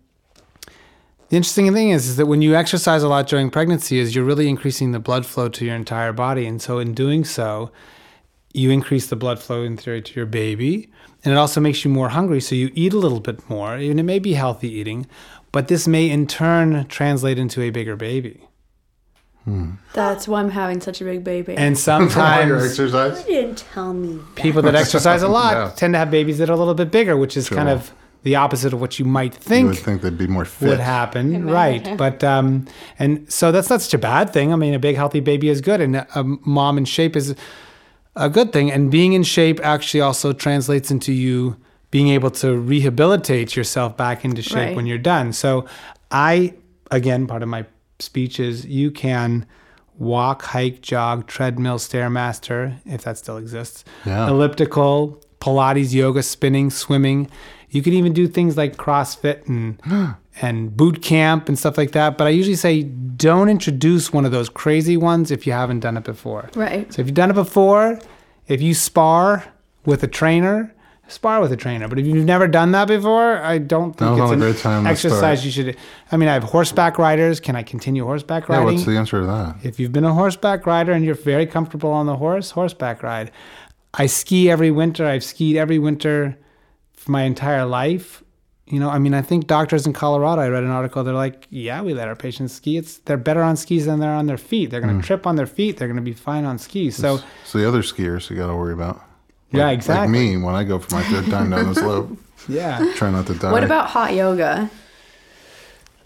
[1.30, 4.30] the interesting thing is, is that when you exercise a lot during pregnancy, is you're
[4.32, 7.72] really increasing the blood flow to your entire body, and so in doing so,
[8.52, 10.90] you increase the blood flow in theory to your baby,
[11.24, 13.98] and it also makes you more hungry, so you eat a little bit more, and
[13.98, 15.06] it may be healthy eating,
[15.52, 18.46] but this may in turn translate into a bigger baby.
[19.92, 21.56] That's why I'm having such a big baby.
[21.56, 23.24] And From all your sometimes exercise?
[23.24, 24.34] didn't tell me that.
[24.36, 25.72] people that exercise a lot Yeah.
[25.74, 28.36] tend to have babies that are a little bit bigger, which is kind of the
[28.36, 30.68] opposite of what you might You think would think they'd be more fit.
[30.68, 31.96] would happen, right?
[31.96, 32.66] But um,
[32.98, 34.52] and so that's not such a bad thing.
[34.52, 37.34] I mean, a big healthy baby is good, and a mom in shape is
[38.16, 38.70] a good thing.
[38.70, 41.56] And being in shape actually also translates into you
[41.90, 44.76] being able to rehabilitate yourself back into shape Right.
[44.76, 45.32] when you're done.
[45.32, 45.64] So,
[46.10, 46.54] I
[46.90, 47.64] again, part of my
[48.02, 49.46] speech is you can
[49.98, 54.28] walk, hike, jog, treadmill, stairmaster, if that still exists, Yeah.
[54.28, 57.30] elliptical, Pilates, yoga, spinning, swimming.
[57.70, 59.80] You can even do things like CrossFit and
[60.42, 62.16] and boot camp and stuff like that.
[62.18, 65.96] But I usually say don't introduce one of those crazy ones if you haven't done
[65.96, 66.48] it before.
[66.54, 66.92] right.
[66.92, 67.98] So if you've done it before,
[68.48, 69.44] if you spar
[69.86, 70.74] with a trainer,
[71.10, 71.88] spar with a trainer.
[71.88, 75.44] But if you've never done that before, I don't think it's a great time exercise
[75.44, 75.76] you should.
[76.10, 77.40] I mean, I have horseback riders.
[77.40, 78.66] Can I continue horseback riding?
[78.66, 79.56] Yeah, what's the answer to that?
[79.62, 83.30] if you've been a horseback rider and you're very comfortable on the horse, horseback ride.
[83.94, 85.06] I ski every winter.
[85.06, 86.38] I've skied every winter
[86.94, 88.22] for my entire life.
[88.66, 91.48] You know, I mean, I think doctors in Colorado, I read an article, they're like,
[91.50, 92.76] yeah, we let our patients ski.
[92.76, 94.70] It's they're better on skis than they're on their feet.
[94.70, 95.06] They're going to hmm.
[95.06, 95.76] trip on their feet.
[95.76, 96.96] They're going to be fine on skis.
[96.96, 99.02] So, It's the other skiers you got to worry about.
[99.52, 100.02] Yeah, Like exactly.
[100.02, 102.16] Like me when I go for my third time down the slope.
[102.48, 102.92] Yeah.
[102.96, 103.52] Try not to die.
[103.52, 104.70] What about hot yoga?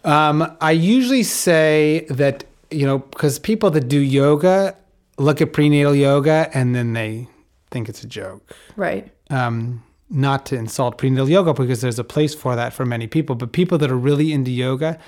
[0.05, 4.77] Um, I usually say that, you know, because people that do yoga
[5.19, 7.29] look at prenatal yoga and then they
[7.71, 8.55] think it's a joke.
[8.77, 9.11] Right.
[9.31, 13.35] um, not to insult prenatal yoga because there's a place for that for many people.
[13.35, 14.99] But people that are really into yoga,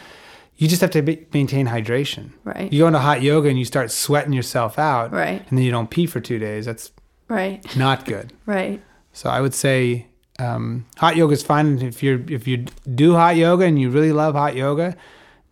[0.57, 2.31] you just have to be, maintain hydration.
[2.45, 2.73] Right.
[2.73, 5.45] You go into hot yoga and you start sweating yourself out, Right.
[5.49, 6.65] and then you don't pee for two days.
[6.65, 6.91] That's
[7.29, 7.65] Right.
[7.77, 8.33] not good.
[8.47, 8.81] Right.
[9.13, 10.07] So I would say
[10.39, 11.81] um, hot yoga is fine.
[11.81, 14.95] If you're if you do hot yoga and you really love hot yoga,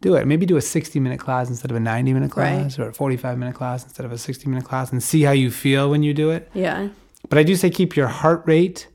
[0.02, 0.26] do it.
[0.26, 3.38] Maybe do a 60 minute class instead of a 90 minute class, or a 45
[3.38, 6.12] minute class instead of a 60 minute class, and see how you feel when you
[6.12, 6.50] do it.
[6.52, 6.88] Yeah.
[7.30, 8.86] But I do say keep your heart rate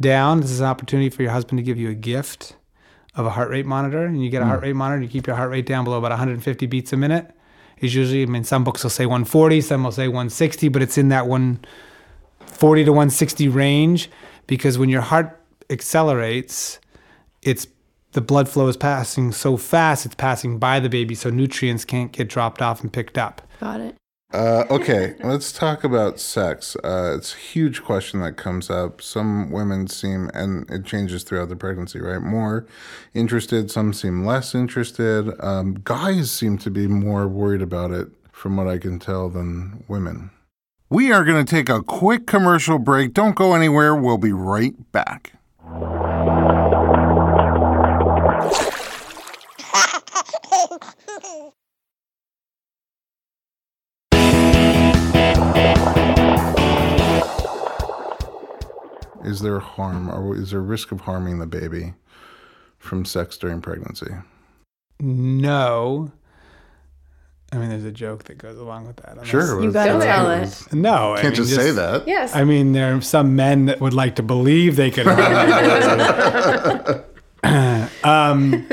[0.00, 0.40] down.
[0.40, 2.56] This is an opportunity for your husband to give you a gift
[3.14, 4.04] of a heart rate monitor.
[4.06, 5.98] And you get a heart rate monitor, and you keep your heart rate down below
[5.98, 7.30] about 150 beats a minute.
[7.80, 10.96] Is usually, I mean, some books will say 140, some will say 160, but it's
[10.96, 11.26] in that
[12.56, 14.10] 140 to 160 range
[14.46, 15.38] because when your heart
[15.68, 16.78] accelerates,
[17.42, 17.66] it's
[18.12, 22.12] the blood flow is passing so fast, it's passing by the baby, so nutrients can't
[22.12, 23.42] get dropped off and picked up.
[23.60, 23.94] Got it.
[24.32, 26.76] Uh, okay, let's talk about sex.
[26.82, 29.02] Uh, it's a huge question that comes up.
[29.02, 32.20] Some women seem, and it changes throughout the pregnancy, right?
[32.22, 32.66] More
[33.12, 35.32] interested, some seem less interested.
[35.40, 39.84] Um, guys seem to be more worried about it, from what I can tell, than
[39.88, 40.30] women.
[40.88, 43.12] We are going to take a quick commercial break.
[43.12, 43.96] Don't go anywhere.
[43.96, 45.32] We'll be right back.
[59.24, 61.94] Is there harm or is there risk of harming the baby
[62.78, 64.14] from sex during pregnancy?
[65.00, 66.12] No.
[67.52, 69.12] I mean, there's a joke that goes along with that.
[69.12, 69.62] unless- Sure.
[69.62, 70.62] You gotta tell it.
[70.72, 72.06] No, I Can't mean, just, say that.
[72.06, 72.34] Yes.
[72.34, 75.06] I mean, there are some men that would like to believe they could.
[78.04, 78.66] um,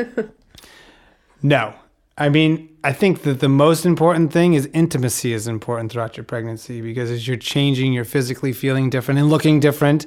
[1.41, 1.73] no,
[2.17, 6.23] I mean, I think that the most important thing is intimacy is important throughout your
[6.23, 10.05] pregnancy because as you're changing, you're physically feeling different and looking different,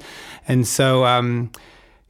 [0.48, 1.04] and so.
[1.04, 1.52] Um,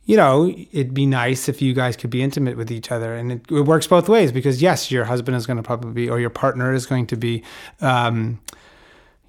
[0.06, 3.14] you know, it'd be nice if you guys could be intimate with each other.
[3.14, 6.08] And it, it works both ways because, yes, your husband is going to probably be,
[6.08, 7.42] or your partner is going to be,
[7.80, 8.40] um,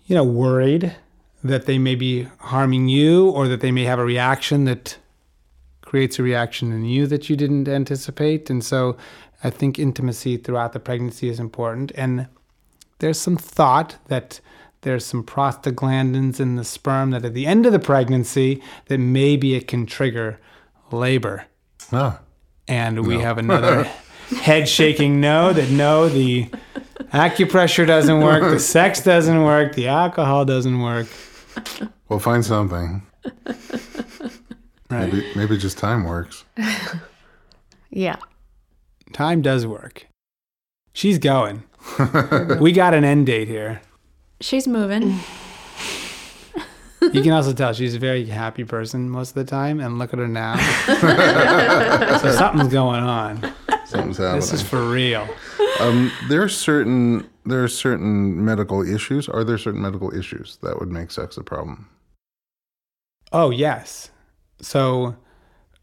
[0.05, 0.95] you know, worried
[1.43, 4.97] that they may be harming you or that they may have a reaction that
[5.81, 8.49] creates a reaction in you that you didn't anticipate.
[8.49, 8.97] And so
[9.43, 11.91] I think intimacy throughout the pregnancy is important.
[11.95, 12.27] And
[12.99, 14.39] there's some thought that
[14.81, 19.55] there's some prostaglandins in the sperm that at the end of the pregnancy that maybe
[19.55, 20.39] it can trigger
[20.91, 21.45] labor.
[22.67, 23.83] And we have another
[24.41, 26.49] head shaking no that no, the
[27.13, 31.07] acupressure doesn't work, the sex doesn't work, the alcohol doesn't work.
[32.09, 33.01] we'll find something.
[34.89, 35.11] Right.
[35.13, 36.43] Maybe, maybe just time works.
[37.89, 38.17] Yeah.
[39.13, 40.07] Time does work.
[40.93, 41.63] She's going.
[42.59, 43.81] we got an end date here.
[44.41, 45.17] She's moving.
[47.13, 50.13] You can also tell she's a very happy person most of the time, and look
[50.13, 50.57] at her now.
[52.21, 53.41] so something's going on.
[53.85, 54.41] Something's happening.
[54.41, 55.27] This is for real.
[55.79, 59.29] Um, there are certain there are certain medical issues.
[59.29, 61.89] Are there certain medical issues that would make sex a problem?
[63.31, 64.11] Oh yes.
[64.61, 65.15] So,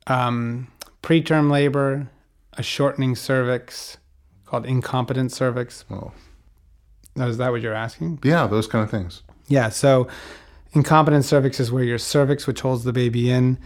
[0.07, 0.69] um,
[1.03, 2.11] preterm labor,
[2.55, 3.99] a shortening cervix
[4.45, 5.85] called incompetent cervix.
[5.91, 6.13] Oh.
[7.17, 8.19] Is that what you're asking?
[8.25, 9.23] yeah, those kind of things.
[9.47, 9.69] Yeah.
[9.69, 10.09] So,
[10.75, 13.59] incompetent cervix is where your cervix, which holds the baby in,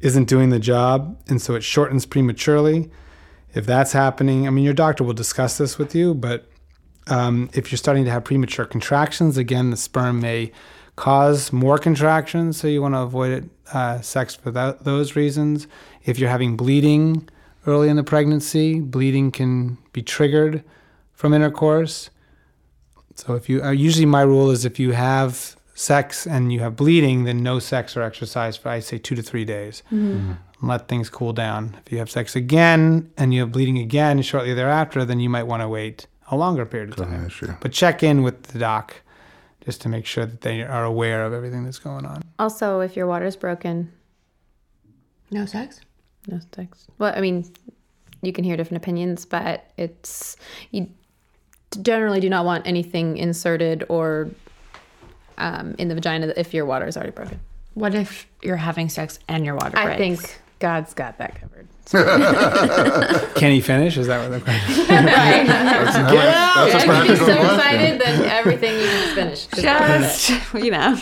[0.00, 2.90] isn't doing the job, and so it shortens prematurely.
[3.54, 6.48] If that's happening, I mean, your doctor will discuss this with you, but
[7.06, 10.52] um, if you're starting to have premature contractions, again, the sperm may
[10.96, 15.66] cause more contractions, so you want to avoid uh, sex for that, those reasons.
[16.04, 17.28] If you're having bleeding
[17.66, 20.62] early in the pregnancy, bleeding can be triggered
[21.12, 22.10] from intercourse.
[23.14, 26.76] So if you uh, usually my rule is if you have sex and you have
[26.76, 29.82] bleeding, then no sex or exercise for I say two to three days.
[29.92, 30.12] Mm-hmm.
[30.32, 30.68] Mm-hmm.
[30.68, 31.76] Let things cool down.
[31.84, 35.42] If you have sex again and you have bleeding again shortly thereafter, then you might
[35.42, 37.26] want to wait a longer period of time.
[37.26, 37.52] issue.
[37.60, 38.94] But check in with the doc
[39.64, 42.22] just to make sure that they are aware of everything that's going on.
[42.38, 43.92] Also, if your water's broken,
[45.30, 45.80] No sex?
[46.26, 46.86] no sex.
[46.98, 47.44] Well, I mean,
[48.22, 50.36] you can hear different opinions, but it's
[50.70, 50.88] you
[51.82, 54.30] generally do not want anything inserted or
[55.38, 57.40] um, in the vagina if your water is already broken.
[57.74, 59.90] What if you're having sex and your water breaks?
[59.90, 61.68] I think God's got that covered.
[63.34, 63.98] Can he finish?
[63.98, 64.86] Is that what the question?
[64.88, 67.44] That's a I'd be so question.
[67.44, 69.50] excited that everything you just finished.
[69.54, 70.98] just you know.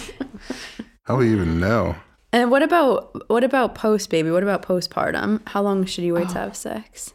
[1.04, 1.94] How do you even know?
[2.32, 4.30] And what about what about post baby?
[4.30, 5.46] What about postpartum?
[5.48, 7.12] How long should you wait to have sex?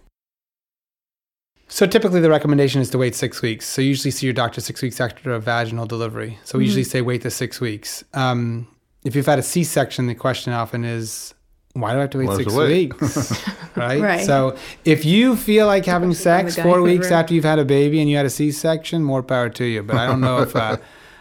[1.69, 3.65] So typically the recommendation is to wait six weeks.
[3.67, 6.39] So you usually see your doctor six weeks after a vaginal delivery.
[6.45, 8.03] So we usually say wait the six weeks.
[8.13, 8.67] Um,
[9.03, 11.33] if you've had a C-section, the question often is,
[11.73, 12.93] why do I have to wait Why does six wait?
[13.01, 13.47] weeks?
[13.75, 14.01] right?
[14.01, 14.25] Right.
[14.25, 14.55] So
[14.85, 18.15] if you feel like having sex four weeks after you've had a baby and you
[18.17, 19.83] had a C-section, more power to you.
[19.83, 20.77] But I don't know if uh,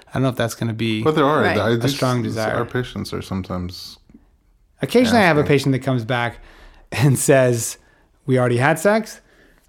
[0.09, 1.03] I don't know if that's going to be.
[1.03, 1.59] But there are Right.
[1.59, 2.55] I A just- strong desire.
[2.55, 3.99] Our patients are sometimes
[4.81, 6.39] Occasionally, I have a patient that comes back
[6.93, 7.79] and says,
[8.27, 9.21] "We already had sex."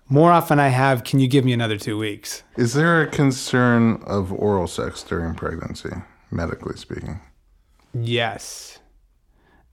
[0.09, 4.01] More often, I have, "Can you give me another two weeks?" Is there a concern
[4.05, 5.91] of oral sex during pregnancy,
[6.31, 7.19] medically speaking?
[7.93, 8.79] Yes.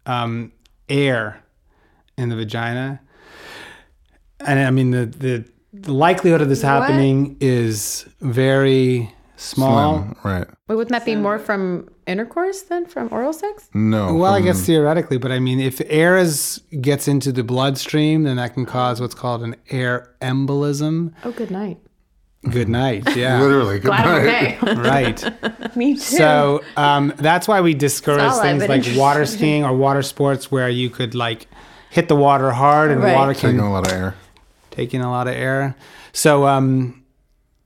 [0.06, 0.52] Um,
[0.88, 1.42] air
[2.18, 3.00] in the vagina.
[4.40, 9.98] And I mean, the, the, the likelihood of this happening is very small.
[10.02, 10.46] Slim, right?
[10.68, 13.68] Wait, wouldn't that be more from intercourse than from oral sex?
[13.74, 14.14] No.
[14.14, 18.36] Well, I guess theoretically, but I mean, if air is, gets into the bloodstream, then
[18.36, 21.12] that can cause what's called an air embolism.
[21.24, 21.78] Oh, good night.
[22.50, 23.04] Good night.
[23.16, 23.40] Yeah.
[23.40, 23.78] literally.
[23.78, 24.62] Good Glad night.
[24.62, 24.74] okay.
[24.80, 25.76] right.
[25.76, 26.00] Me too.
[26.00, 30.68] So um, that's why we discourage all things like water skiing or water sports where
[30.68, 31.46] you could like
[31.90, 33.14] hit the water hard and Right.
[33.14, 34.14] water Taking can a lot of air.
[34.70, 35.74] Taking a lot of air.
[36.12, 37.03] So um,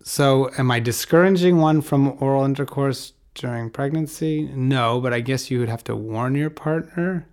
[0.09, 4.51] so am I discouraging one from oral intercourse during pregnancy?
[4.55, 7.27] No, but I guess you would have to warn your partner.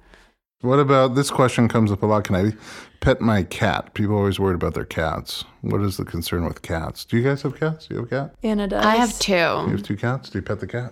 [0.61, 2.25] What about this question comes up a lot?
[2.25, 2.51] Can I
[2.99, 3.93] pet my cat?
[3.93, 5.45] People are always worried about their cats.
[5.61, 7.05] What is the concern with cats?
[7.05, 7.87] Do you guys have cats?
[7.87, 8.35] Do you have a cat?
[8.43, 8.83] Anna does.
[8.83, 9.31] I have two.
[9.31, 10.29] You have two cats?
[10.29, 10.91] Do you pet the cat?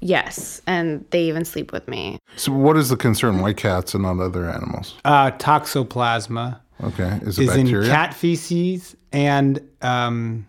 [0.00, 2.18] Yes, and they even sleep with me.
[2.36, 3.40] So what is the concern?
[3.40, 4.96] Why cats and not other animals?
[5.04, 7.20] Uh, toxoplasma Okay.
[7.22, 7.88] Is it is in bacteria?
[7.88, 10.46] cat feces and um,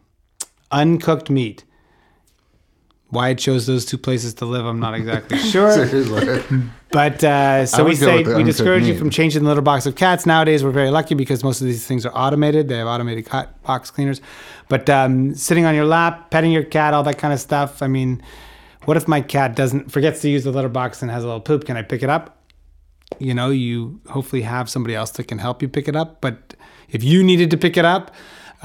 [0.72, 1.63] uncooked meat.
[3.09, 5.72] Why it chose those two places to live, I'm not exactly sure.
[6.91, 10.26] But uh, so we say we discourage you from changing the litter box of cats.
[10.26, 12.68] Nowadays, we're very lucky because most of these things are automated.
[12.68, 14.22] They have automated cat box cleaners.
[14.70, 17.82] But um, sitting on your lap, petting your cat, all that kind of stuff.
[17.82, 18.24] I mean,
[18.86, 21.41] what if my cat doesn't forgets to use the litter box and has a little
[21.41, 21.66] poop?
[21.66, 22.43] Can I pick it up?
[23.20, 26.22] You know, you hopefully have somebody else that can help you pick it up.
[26.22, 26.55] But
[26.89, 28.13] if you needed to pick it up,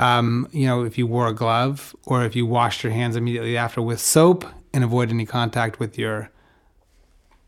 [0.01, 3.57] um, you know, if you wore a glove or if you washed your hands immediately
[3.57, 6.31] after with soap and avoid any contact with your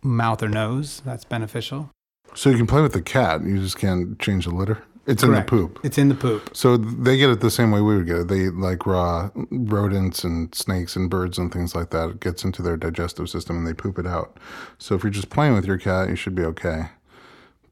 [0.02, 1.00] mouth or nose.
[1.04, 1.90] That's beneficial.
[2.34, 3.42] So you can play with the cat.
[3.42, 4.84] You just can't change the litter.
[5.06, 5.50] It's Correct.
[5.50, 5.80] in the poop.
[5.82, 6.54] It's in the poop.
[6.54, 8.28] So they get it the same way we would get it.
[8.28, 12.10] They like raw rodents and snakes and birds and things like that.
[12.10, 14.38] It gets into their digestive system and they poop it out.
[14.78, 16.90] So if you're just playing with your cat, you should be okay.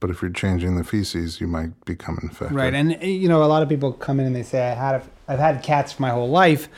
[0.01, 2.57] But if you're changing the feces, you might become infected.
[2.57, 4.75] Right, and uh, you know, a lot of people come in and they say, "I
[4.75, 6.69] had, a, I've had cats for my whole life.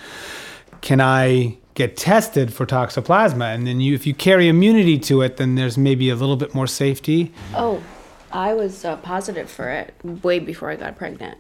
[0.81, 5.37] Can I get tested for toxoplasma?" And then you, if you carry immunity to it,
[5.37, 7.33] then there's maybe a little bit more safety.
[7.55, 7.81] Oh,
[8.33, 11.39] I was uh, positive for it way before I got pregnant.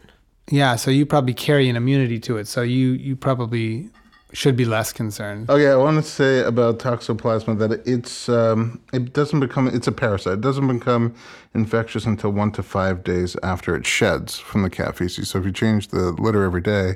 [0.50, 3.90] Yeah, so you probably carry an immunity to it, so you you probably
[4.32, 5.50] should be less concerned.
[5.50, 9.92] Okay, I want to say about toxoplasma that it's um, it doesn't become it's a
[9.92, 10.34] parasite.
[10.34, 11.14] It doesn't become
[11.54, 15.30] infectious until one to five days after it sheds from the cat feces.
[15.30, 16.94] So if you change the litter every day,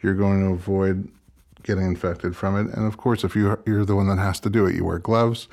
[0.00, 1.08] you're going to avoid
[1.64, 2.72] getting infected from it.
[2.74, 4.98] And of course, if you you're the one that has to do it, you wear
[4.98, 5.48] gloves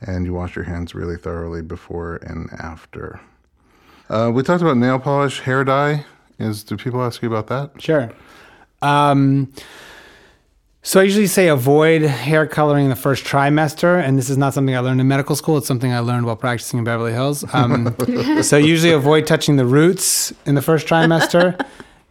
[0.00, 3.20] and you wash your hands really thoroughly before and after.
[4.10, 6.04] Uh, we talked about nail polish, hair dye.
[6.38, 7.80] Is do people ask you about that?
[7.80, 8.10] Sure.
[8.82, 9.50] Um,
[10.84, 14.52] so I usually say avoid hair coloring in the first trimester, and this is not
[14.52, 15.56] something I learned in medical school.
[15.56, 17.42] It's something I learned while practicing in Beverly Hills.
[17.54, 17.96] Um,
[18.42, 21.58] so usually avoid touching the roots in the first trimester.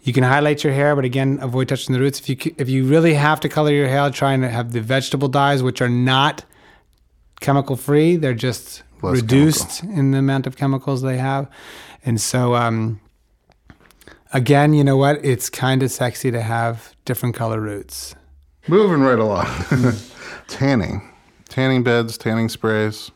[0.02, 2.20] You can highlight your hair, but again, avoid touching the roots.
[2.20, 5.28] If you if you really have to color your hair, try and have the vegetable
[5.28, 6.44] dyes, which are not
[7.42, 8.16] chemical free.
[8.16, 11.48] They're just Less reduced in the amount of chemicals they have,
[12.04, 12.56] and so.
[12.56, 13.00] Um,
[14.36, 15.24] Again, you know what?
[15.24, 18.16] It's kind of sexy to have different color roots.
[18.68, 19.48] Moving right along.
[20.48, 21.02] tanning,
[21.50, 23.12] tanning beds, tanning sprays.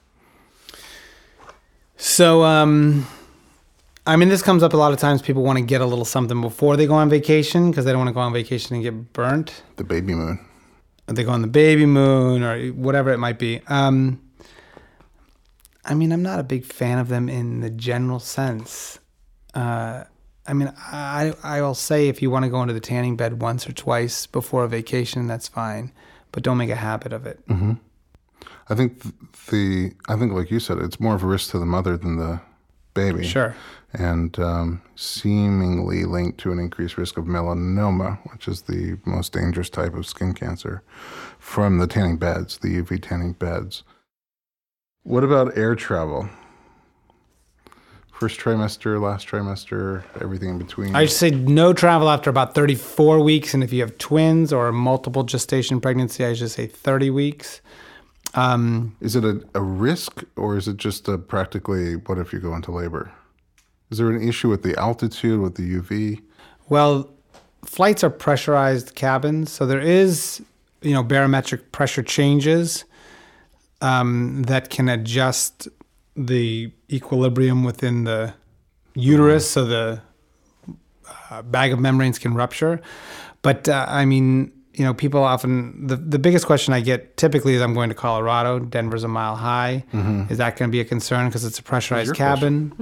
[1.96, 3.08] So, um,
[4.06, 5.22] I mean, this comes up a lot of times.
[5.22, 8.00] People want to get a little something before they go on vacation because they don't
[8.00, 9.64] want to go on vacation and get burnt.
[9.78, 10.40] The baby moon.
[11.08, 13.62] Or they go on the baby moon or whatever it might be.
[13.68, 14.22] Um,
[15.86, 19.00] I mean, I'm not a big fan of them in the general sense.
[19.54, 20.04] Uh,
[20.48, 23.42] I mean, I I will say if you want to go into the tanning bed
[23.42, 25.92] once or twice before a vacation, that's fine,
[26.32, 27.40] but don't make a habit of it.
[28.70, 29.02] I think
[29.50, 32.18] the I think like you said, it's more of a risk to the mother than
[32.18, 32.42] the
[32.94, 33.26] baby.
[33.26, 33.56] Sure.
[33.94, 39.70] And um, seemingly linked to an increased risk of melanoma, which is the most dangerous
[39.70, 40.84] type of skin cancer,
[41.40, 43.84] from the tanning beds, the UV tanning beds.
[45.04, 46.30] What about air travel?
[48.20, 50.96] First trimester, last trimester, everything in between.
[50.96, 54.74] I say no travel after about 34 weeks, and if you have twins or a
[54.74, 57.62] multiple gestation pregnancy, I should say 30 weeks.
[58.34, 62.40] Um, Is it a, a risk or is it just a practically what if you
[62.40, 63.12] go into labor?
[63.90, 66.22] Is there an issue with the altitude, with the UV?
[66.70, 67.10] well,
[67.66, 70.42] flights are pressurized cabins, so there is,
[70.82, 72.86] you know, barometric pressure changes
[73.82, 75.68] um, that can adjust
[76.18, 78.34] the equilibrium within the
[78.96, 80.02] uterus, so the
[81.30, 82.82] uh, bag of membranes can rupture.
[83.44, 87.54] But uh, I mean, you know, people often the the biggest question I get typically
[87.54, 88.60] is, "I'm going to Colorado.
[88.60, 89.86] Denver's a mile high.
[90.30, 92.74] Is that going to be a concern because it's a pressurized your cabin?"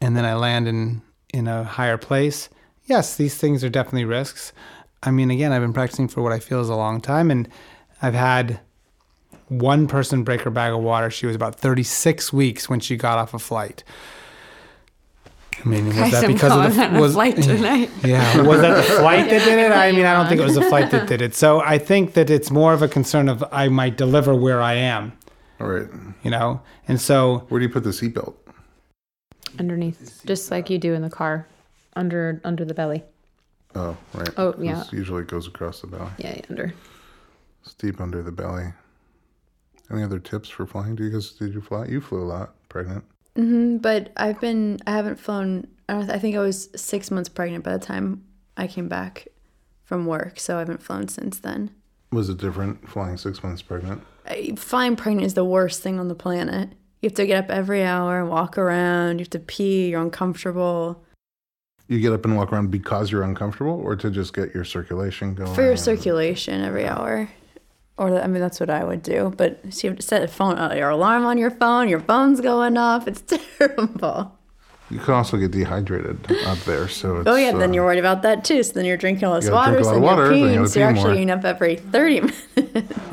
[0.00, 1.02] And then I land in
[1.32, 2.48] in a higher place.
[2.84, 4.52] Yes, these things are definitely risks.
[5.02, 7.48] I mean, again, I've been practicing for what I feel is a long time, and
[8.02, 8.60] I've had
[9.48, 11.10] one person break her bag of water.
[11.10, 13.84] She was about 36 weeks when she got off a flight.
[15.64, 17.90] I mean, was Guys, that because of the was, flight tonight.
[18.04, 19.72] yeah, was that the flight that did it?
[19.72, 21.34] I mean, I don't think it was the flight that did it.
[21.34, 24.74] So I think that it's more of a concern of I might deliver where I
[24.74, 25.12] am,
[25.58, 25.88] All right.
[26.22, 26.60] you know.
[26.88, 28.34] And so Where do you put the seatbelt?
[29.58, 31.48] underneath, just like you do in the car,
[31.94, 33.02] under under the belly.
[33.74, 34.28] Oh, right.
[34.36, 34.84] Oh yeah.
[34.92, 36.10] Usually it goes across the belly.
[36.18, 36.74] Yeah, yeah, under.
[37.64, 38.72] It's deep under the belly.
[39.90, 40.96] Any other tips for flying?
[40.96, 41.86] Do you guys did you fly?
[41.86, 43.04] You flew a lot, pregnant.
[43.36, 47.28] Mm-hmm, but I've been, I haven't flown, I, don't, I think I was six months
[47.28, 48.24] pregnant by the time
[48.56, 49.28] I came back
[49.84, 50.40] from work.
[50.40, 51.70] So I haven't flown since then.
[52.12, 54.02] Was it different flying six months pregnant?
[54.26, 56.70] I- Flying pregnant is the worst thing on the planet.
[57.02, 59.18] You have to get up every hour and walk around.
[59.18, 59.90] You have to pee.
[59.90, 61.04] You're uncomfortable.
[61.88, 65.34] You get up and walk around because you're uncomfortable, or to just get your circulation
[65.34, 65.54] going.
[65.54, 67.28] For your circulation every hour.
[67.98, 69.32] Or, I mean, that's what I would do.
[69.36, 71.88] But so you have to set a phone, uh, your alarm on your phone.
[71.88, 73.08] Your phone's going off.
[73.08, 73.22] It's
[73.58, 74.32] terrible.
[74.90, 77.50] You can also get dehydrated up there, so it's, Oh, yeah.
[77.52, 78.62] then uh, you're worried about that too.
[78.62, 79.72] So then you're drinking all this You water.
[79.72, 81.02] drink a So lot then of you're water, then peeing, so you're pee more.
[81.06, 82.42] actually eating up every 30 minutes.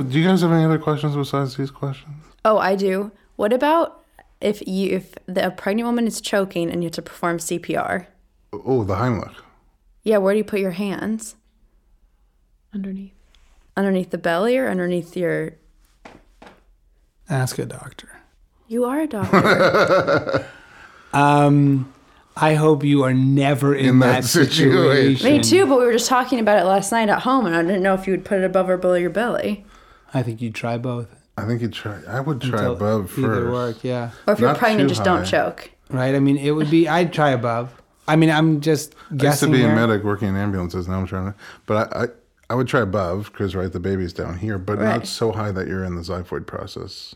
[0.10, 2.14] Do you guys have any other questions besides these questions?
[2.46, 3.12] Oh, I do.
[3.38, 4.02] What about
[4.42, 8.06] if you if the a pregnant woman is choking and you have to perform CPR?
[8.52, 9.34] Oh, the Heimlich.
[10.04, 11.36] Yeah, where do you put your hands?
[12.74, 13.14] Underneath.
[13.76, 15.54] Underneath the belly or underneath your?
[17.30, 18.10] ask a doctor.
[18.68, 20.48] You are a doctor.
[21.14, 21.94] Um,
[22.36, 25.18] I hope you are never in, In that, that situation.
[25.18, 25.32] situation.
[25.32, 27.62] Me too, but we were just talking about it last night at home, and I
[27.62, 29.64] didn't know if you would put it above or below your belly,
[30.12, 31.08] I think you'd try both.
[31.38, 32.00] I think you'd try.
[32.08, 33.52] I would try until above either first.
[33.52, 34.10] work, yeah.
[34.26, 35.70] or if you're pregnant, too just don't choke.
[35.90, 36.16] Right.
[36.16, 36.88] I mean, it would be.
[36.88, 37.72] I'd try above.
[38.08, 39.52] I mean, I'm just I used to guessing.
[39.52, 40.88] be a medic working in ambulances.
[40.88, 42.08] Now I'm trying to, but I, I,
[42.54, 45.68] I would try above because right, the baby's down here, but not so high that
[45.68, 47.16] you're in the xiphoid process.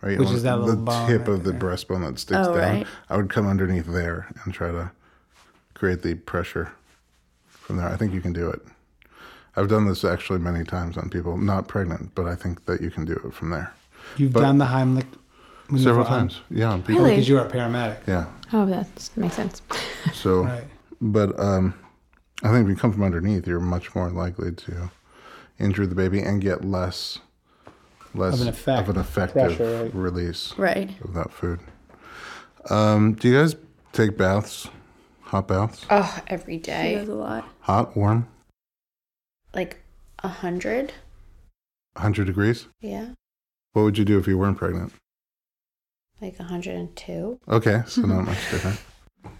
[0.00, 1.60] Right, Which is that want little the bone tip right of the there.
[1.60, 2.78] breastbone that sticks Oh, down.
[2.78, 2.86] right.
[3.08, 4.90] I would come underneath there and try to
[5.74, 6.72] create the pressure
[7.48, 7.86] from there.
[7.88, 8.60] I think you can do it.
[9.54, 12.90] I've done this actually many times on people not pregnant, but I think that you
[12.90, 13.72] can do it from there
[14.16, 15.06] You've but- done the Heimlich
[15.68, 16.40] maneuver several on- times.
[16.50, 17.02] Yeah, on people.
[17.04, 17.10] Really?
[17.14, 17.98] because you're a paramedic.
[18.08, 18.24] Yeah.
[18.52, 19.62] Oh, that makes sense.
[20.12, 20.64] So, Right.
[21.00, 21.74] but um,
[22.42, 24.90] I think if you come from underneath, you're much more likely to
[25.58, 27.18] injure the baby and get less,
[28.14, 29.94] less Of an effect, of an effective pressure, right.
[29.94, 30.90] release Right.
[31.02, 31.60] of that food.
[32.70, 33.54] Um, do you guys
[33.92, 34.68] take baths,
[35.22, 36.92] hot baths, Oh, every day.
[36.94, 37.48] She does a lot.
[37.60, 38.26] hot, warm,
[39.54, 39.78] Like
[40.20, 40.92] a hundred.
[41.94, 42.66] 100 degrees?
[42.80, 43.10] Yeah.
[43.72, 44.92] What would you do if you weren't pregnant?
[46.20, 47.38] Like a hundred and two.
[47.48, 48.80] Okay, so not much different.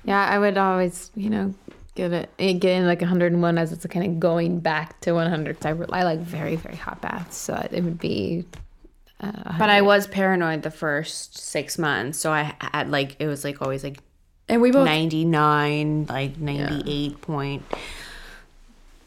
[0.05, 1.55] Yeah, I would always, you know,
[1.95, 5.65] give it eh, get in like 101 as it's kind of going back to 100.
[5.67, 8.45] I, re- I like very very hot baths, so it would be.
[9.21, 13.45] Uh, But I was paranoid the first six months, so I had like it was
[13.45, 13.99] like always like
[14.49, 17.63] And we both ninety nine, like ninety eight point.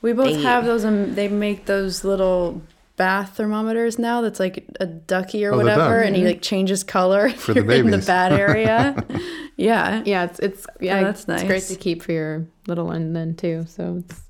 [0.01, 0.85] we both they- have those.
[0.85, 2.61] Um, they make those little
[2.97, 4.21] bath thermometers now.
[4.21, 7.63] That's like a ducky or Oh, whatever, and he like changes color For if the
[7.63, 8.05] you're in the babies.
[8.07, 8.95] bad area.
[9.55, 10.03] yeah.
[10.05, 13.65] yeah, it's it's yeah, that's It's great to keep for your little one then too.
[13.67, 14.21] So it's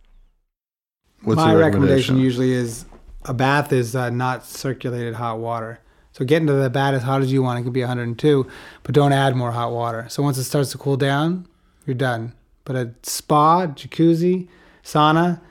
[1.24, 2.18] What's My recommendation recommendation?
[2.18, 2.86] usually is
[3.26, 5.80] a bath is uh, not circulated hot water.
[6.12, 7.60] So get into the bath as hot as you want.
[7.60, 8.48] It can be 102,
[8.84, 10.06] but don't add more hot water.
[10.08, 11.48] So once it starts to cool down,
[11.86, 12.34] you're done.
[12.64, 14.48] But a spa, jacuzzi,
[14.84, 15.42] sauna,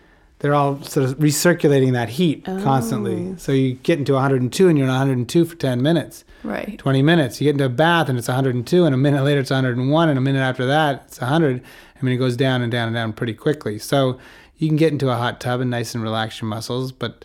[0.45, 3.31] they're all sort of recirculating that heat constantly.
[3.31, 3.37] Oh.
[3.39, 6.77] So you get into 102 and you're in 102 for 10 minutes, Right.
[6.77, 7.41] 20 minutes.
[7.41, 10.19] You get into a bath and it's 102, and a minute later it's 101, and
[10.19, 11.63] a minute after that it's 100.
[11.63, 13.79] I mean, it goes down and down and down pretty quickly.
[13.79, 14.19] So
[14.59, 17.25] you can get into a hot tub and nice and relax your muscles, but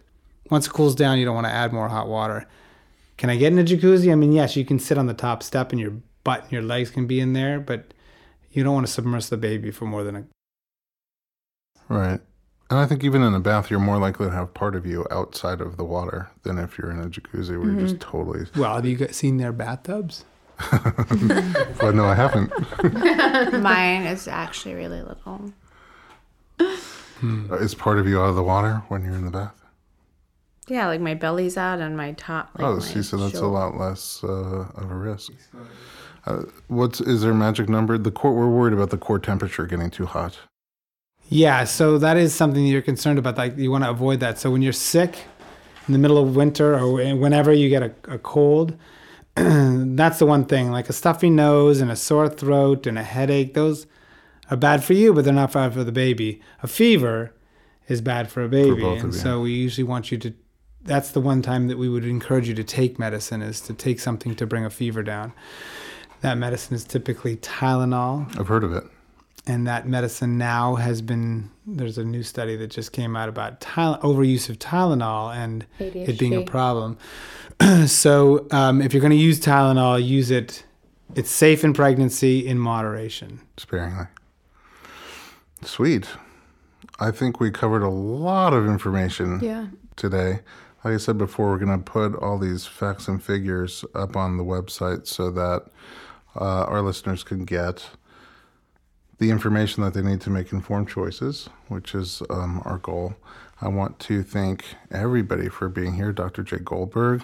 [0.50, 2.48] once it cools down, you don't want to add more hot water.
[3.18, 4.14] Can I get in a jacuzzi?
[4.14, 6.62] I mean, yes, you can sit on the top step and your butt and your
[6.62, 7.94] legs can be in there, but
[8.50, 10.26] you don't want to submerge the baby for more than a.
[11.90, 12.22] Right.
[12.70, 15.08] And I think even in a bath, you're more likely to have part of you
[15.10, 18.46] outside of the water than if you're in a jacuzzi where you're just totally.
[18.56, 20.26] Well, have you seen their bathtubs?
[21.82, 22.52] Well, no, I haven't.
[23.64, 25.54] Mine is actually really little.
[27.62, 29.56] Is part of you out of the water when you're in the bath?
[30.68, 32.52] Yeah, like my belly's out and my top.
[32.56, 35.32] Like oh, my see, so that's a lot less uh, of a risk.
[36.26, 37.98] Uh, what's is there a magic number?
[37.98, 38.34] The core.
[38.34, 40.38] We're worried about the core temperature getting too hot.
[41.30, 43.38] Yeah, so that is something that you're concerned about.
[43.38, 44.40] Like you want to avoid that.
[44.40, 45.16] So when you're sick
[45.88, 48.76] in the middle of winter or whenever you get a, a cold,
[49.36, 50.72] that's the one thing.
[50.72, 53.86] Like a stuffy nose and a sore throat and a headache, those
[54.50, 56.42] are bad for you, but they're not bad for the baby.
[56.64, 57.34] A fever
[57.88, 60.34] is bad for a baby, of and so we usually want you to.
[60.82, 64.00] That's the one time that we would encourage you to take medicine is to take
[64.00, 65.34] something to bring a fever down.
[66.22, 68.84] That medicine is typically Tylenol I've heard of it.
[69.50, 73.60] And that medicine now has been there's a new study that just came out about
[73.62, 76.98] Tyl- overuse of Tylenol and it being a problem.
[77.88, 80.64] so um, if you're going to use Tylenol, use it.
[81.16, 83.40] It's safe in pregnancy in moderation.
[83.58, 84.06] sparingly.
[85.64, 86.08] Sweet.
[87.00, 89.68] I think we covered a lot of information Yeah.
[89.96, 90.40] today.
[90.84, 94.38] Like I said before, we're going to put all these facts and figures up on
[94.38, 95.66] the website so that
[96.40, 97.90] uh, our listeners can get
[99.20, 103.16] the information that they need to make informed choices, which is um, our goal.
[103.62, 106.42] I want to thank everybody for being here, Dr.
[106.44, 107.24] Jay Goldberg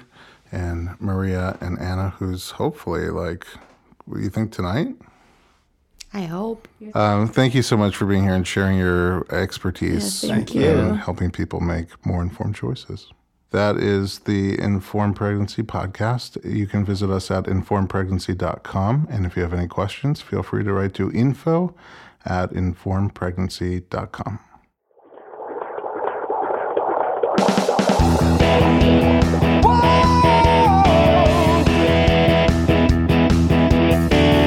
[0.52, 3.48] and Maria and Anna, who's hopefully like,
[4.06, 4.96] what do you think tonight?
[6.14, 6.68] I hope.
[6.94, 10.94] Um, thank you so much for being here and sharing your expertise thank and you.
[10.94, 13.12] helping people make more informed choices.
[13.56, 16.44] That is the Informed Pregnancy Podcast.
[16.44, 19.08] You can visit us at informedpregnancy.com.
[19.10, 21.74] And if you have any questions, feel free to write to info
[22.26, 24.40] at informedpregnancy.com.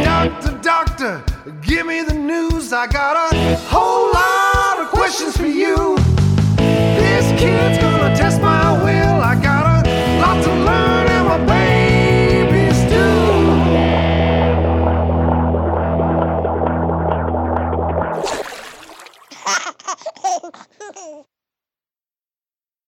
[0.05, 1.25] Doctor, doctor,
[1.63, 2.75] give me the news.
[2.75, 3.17] I got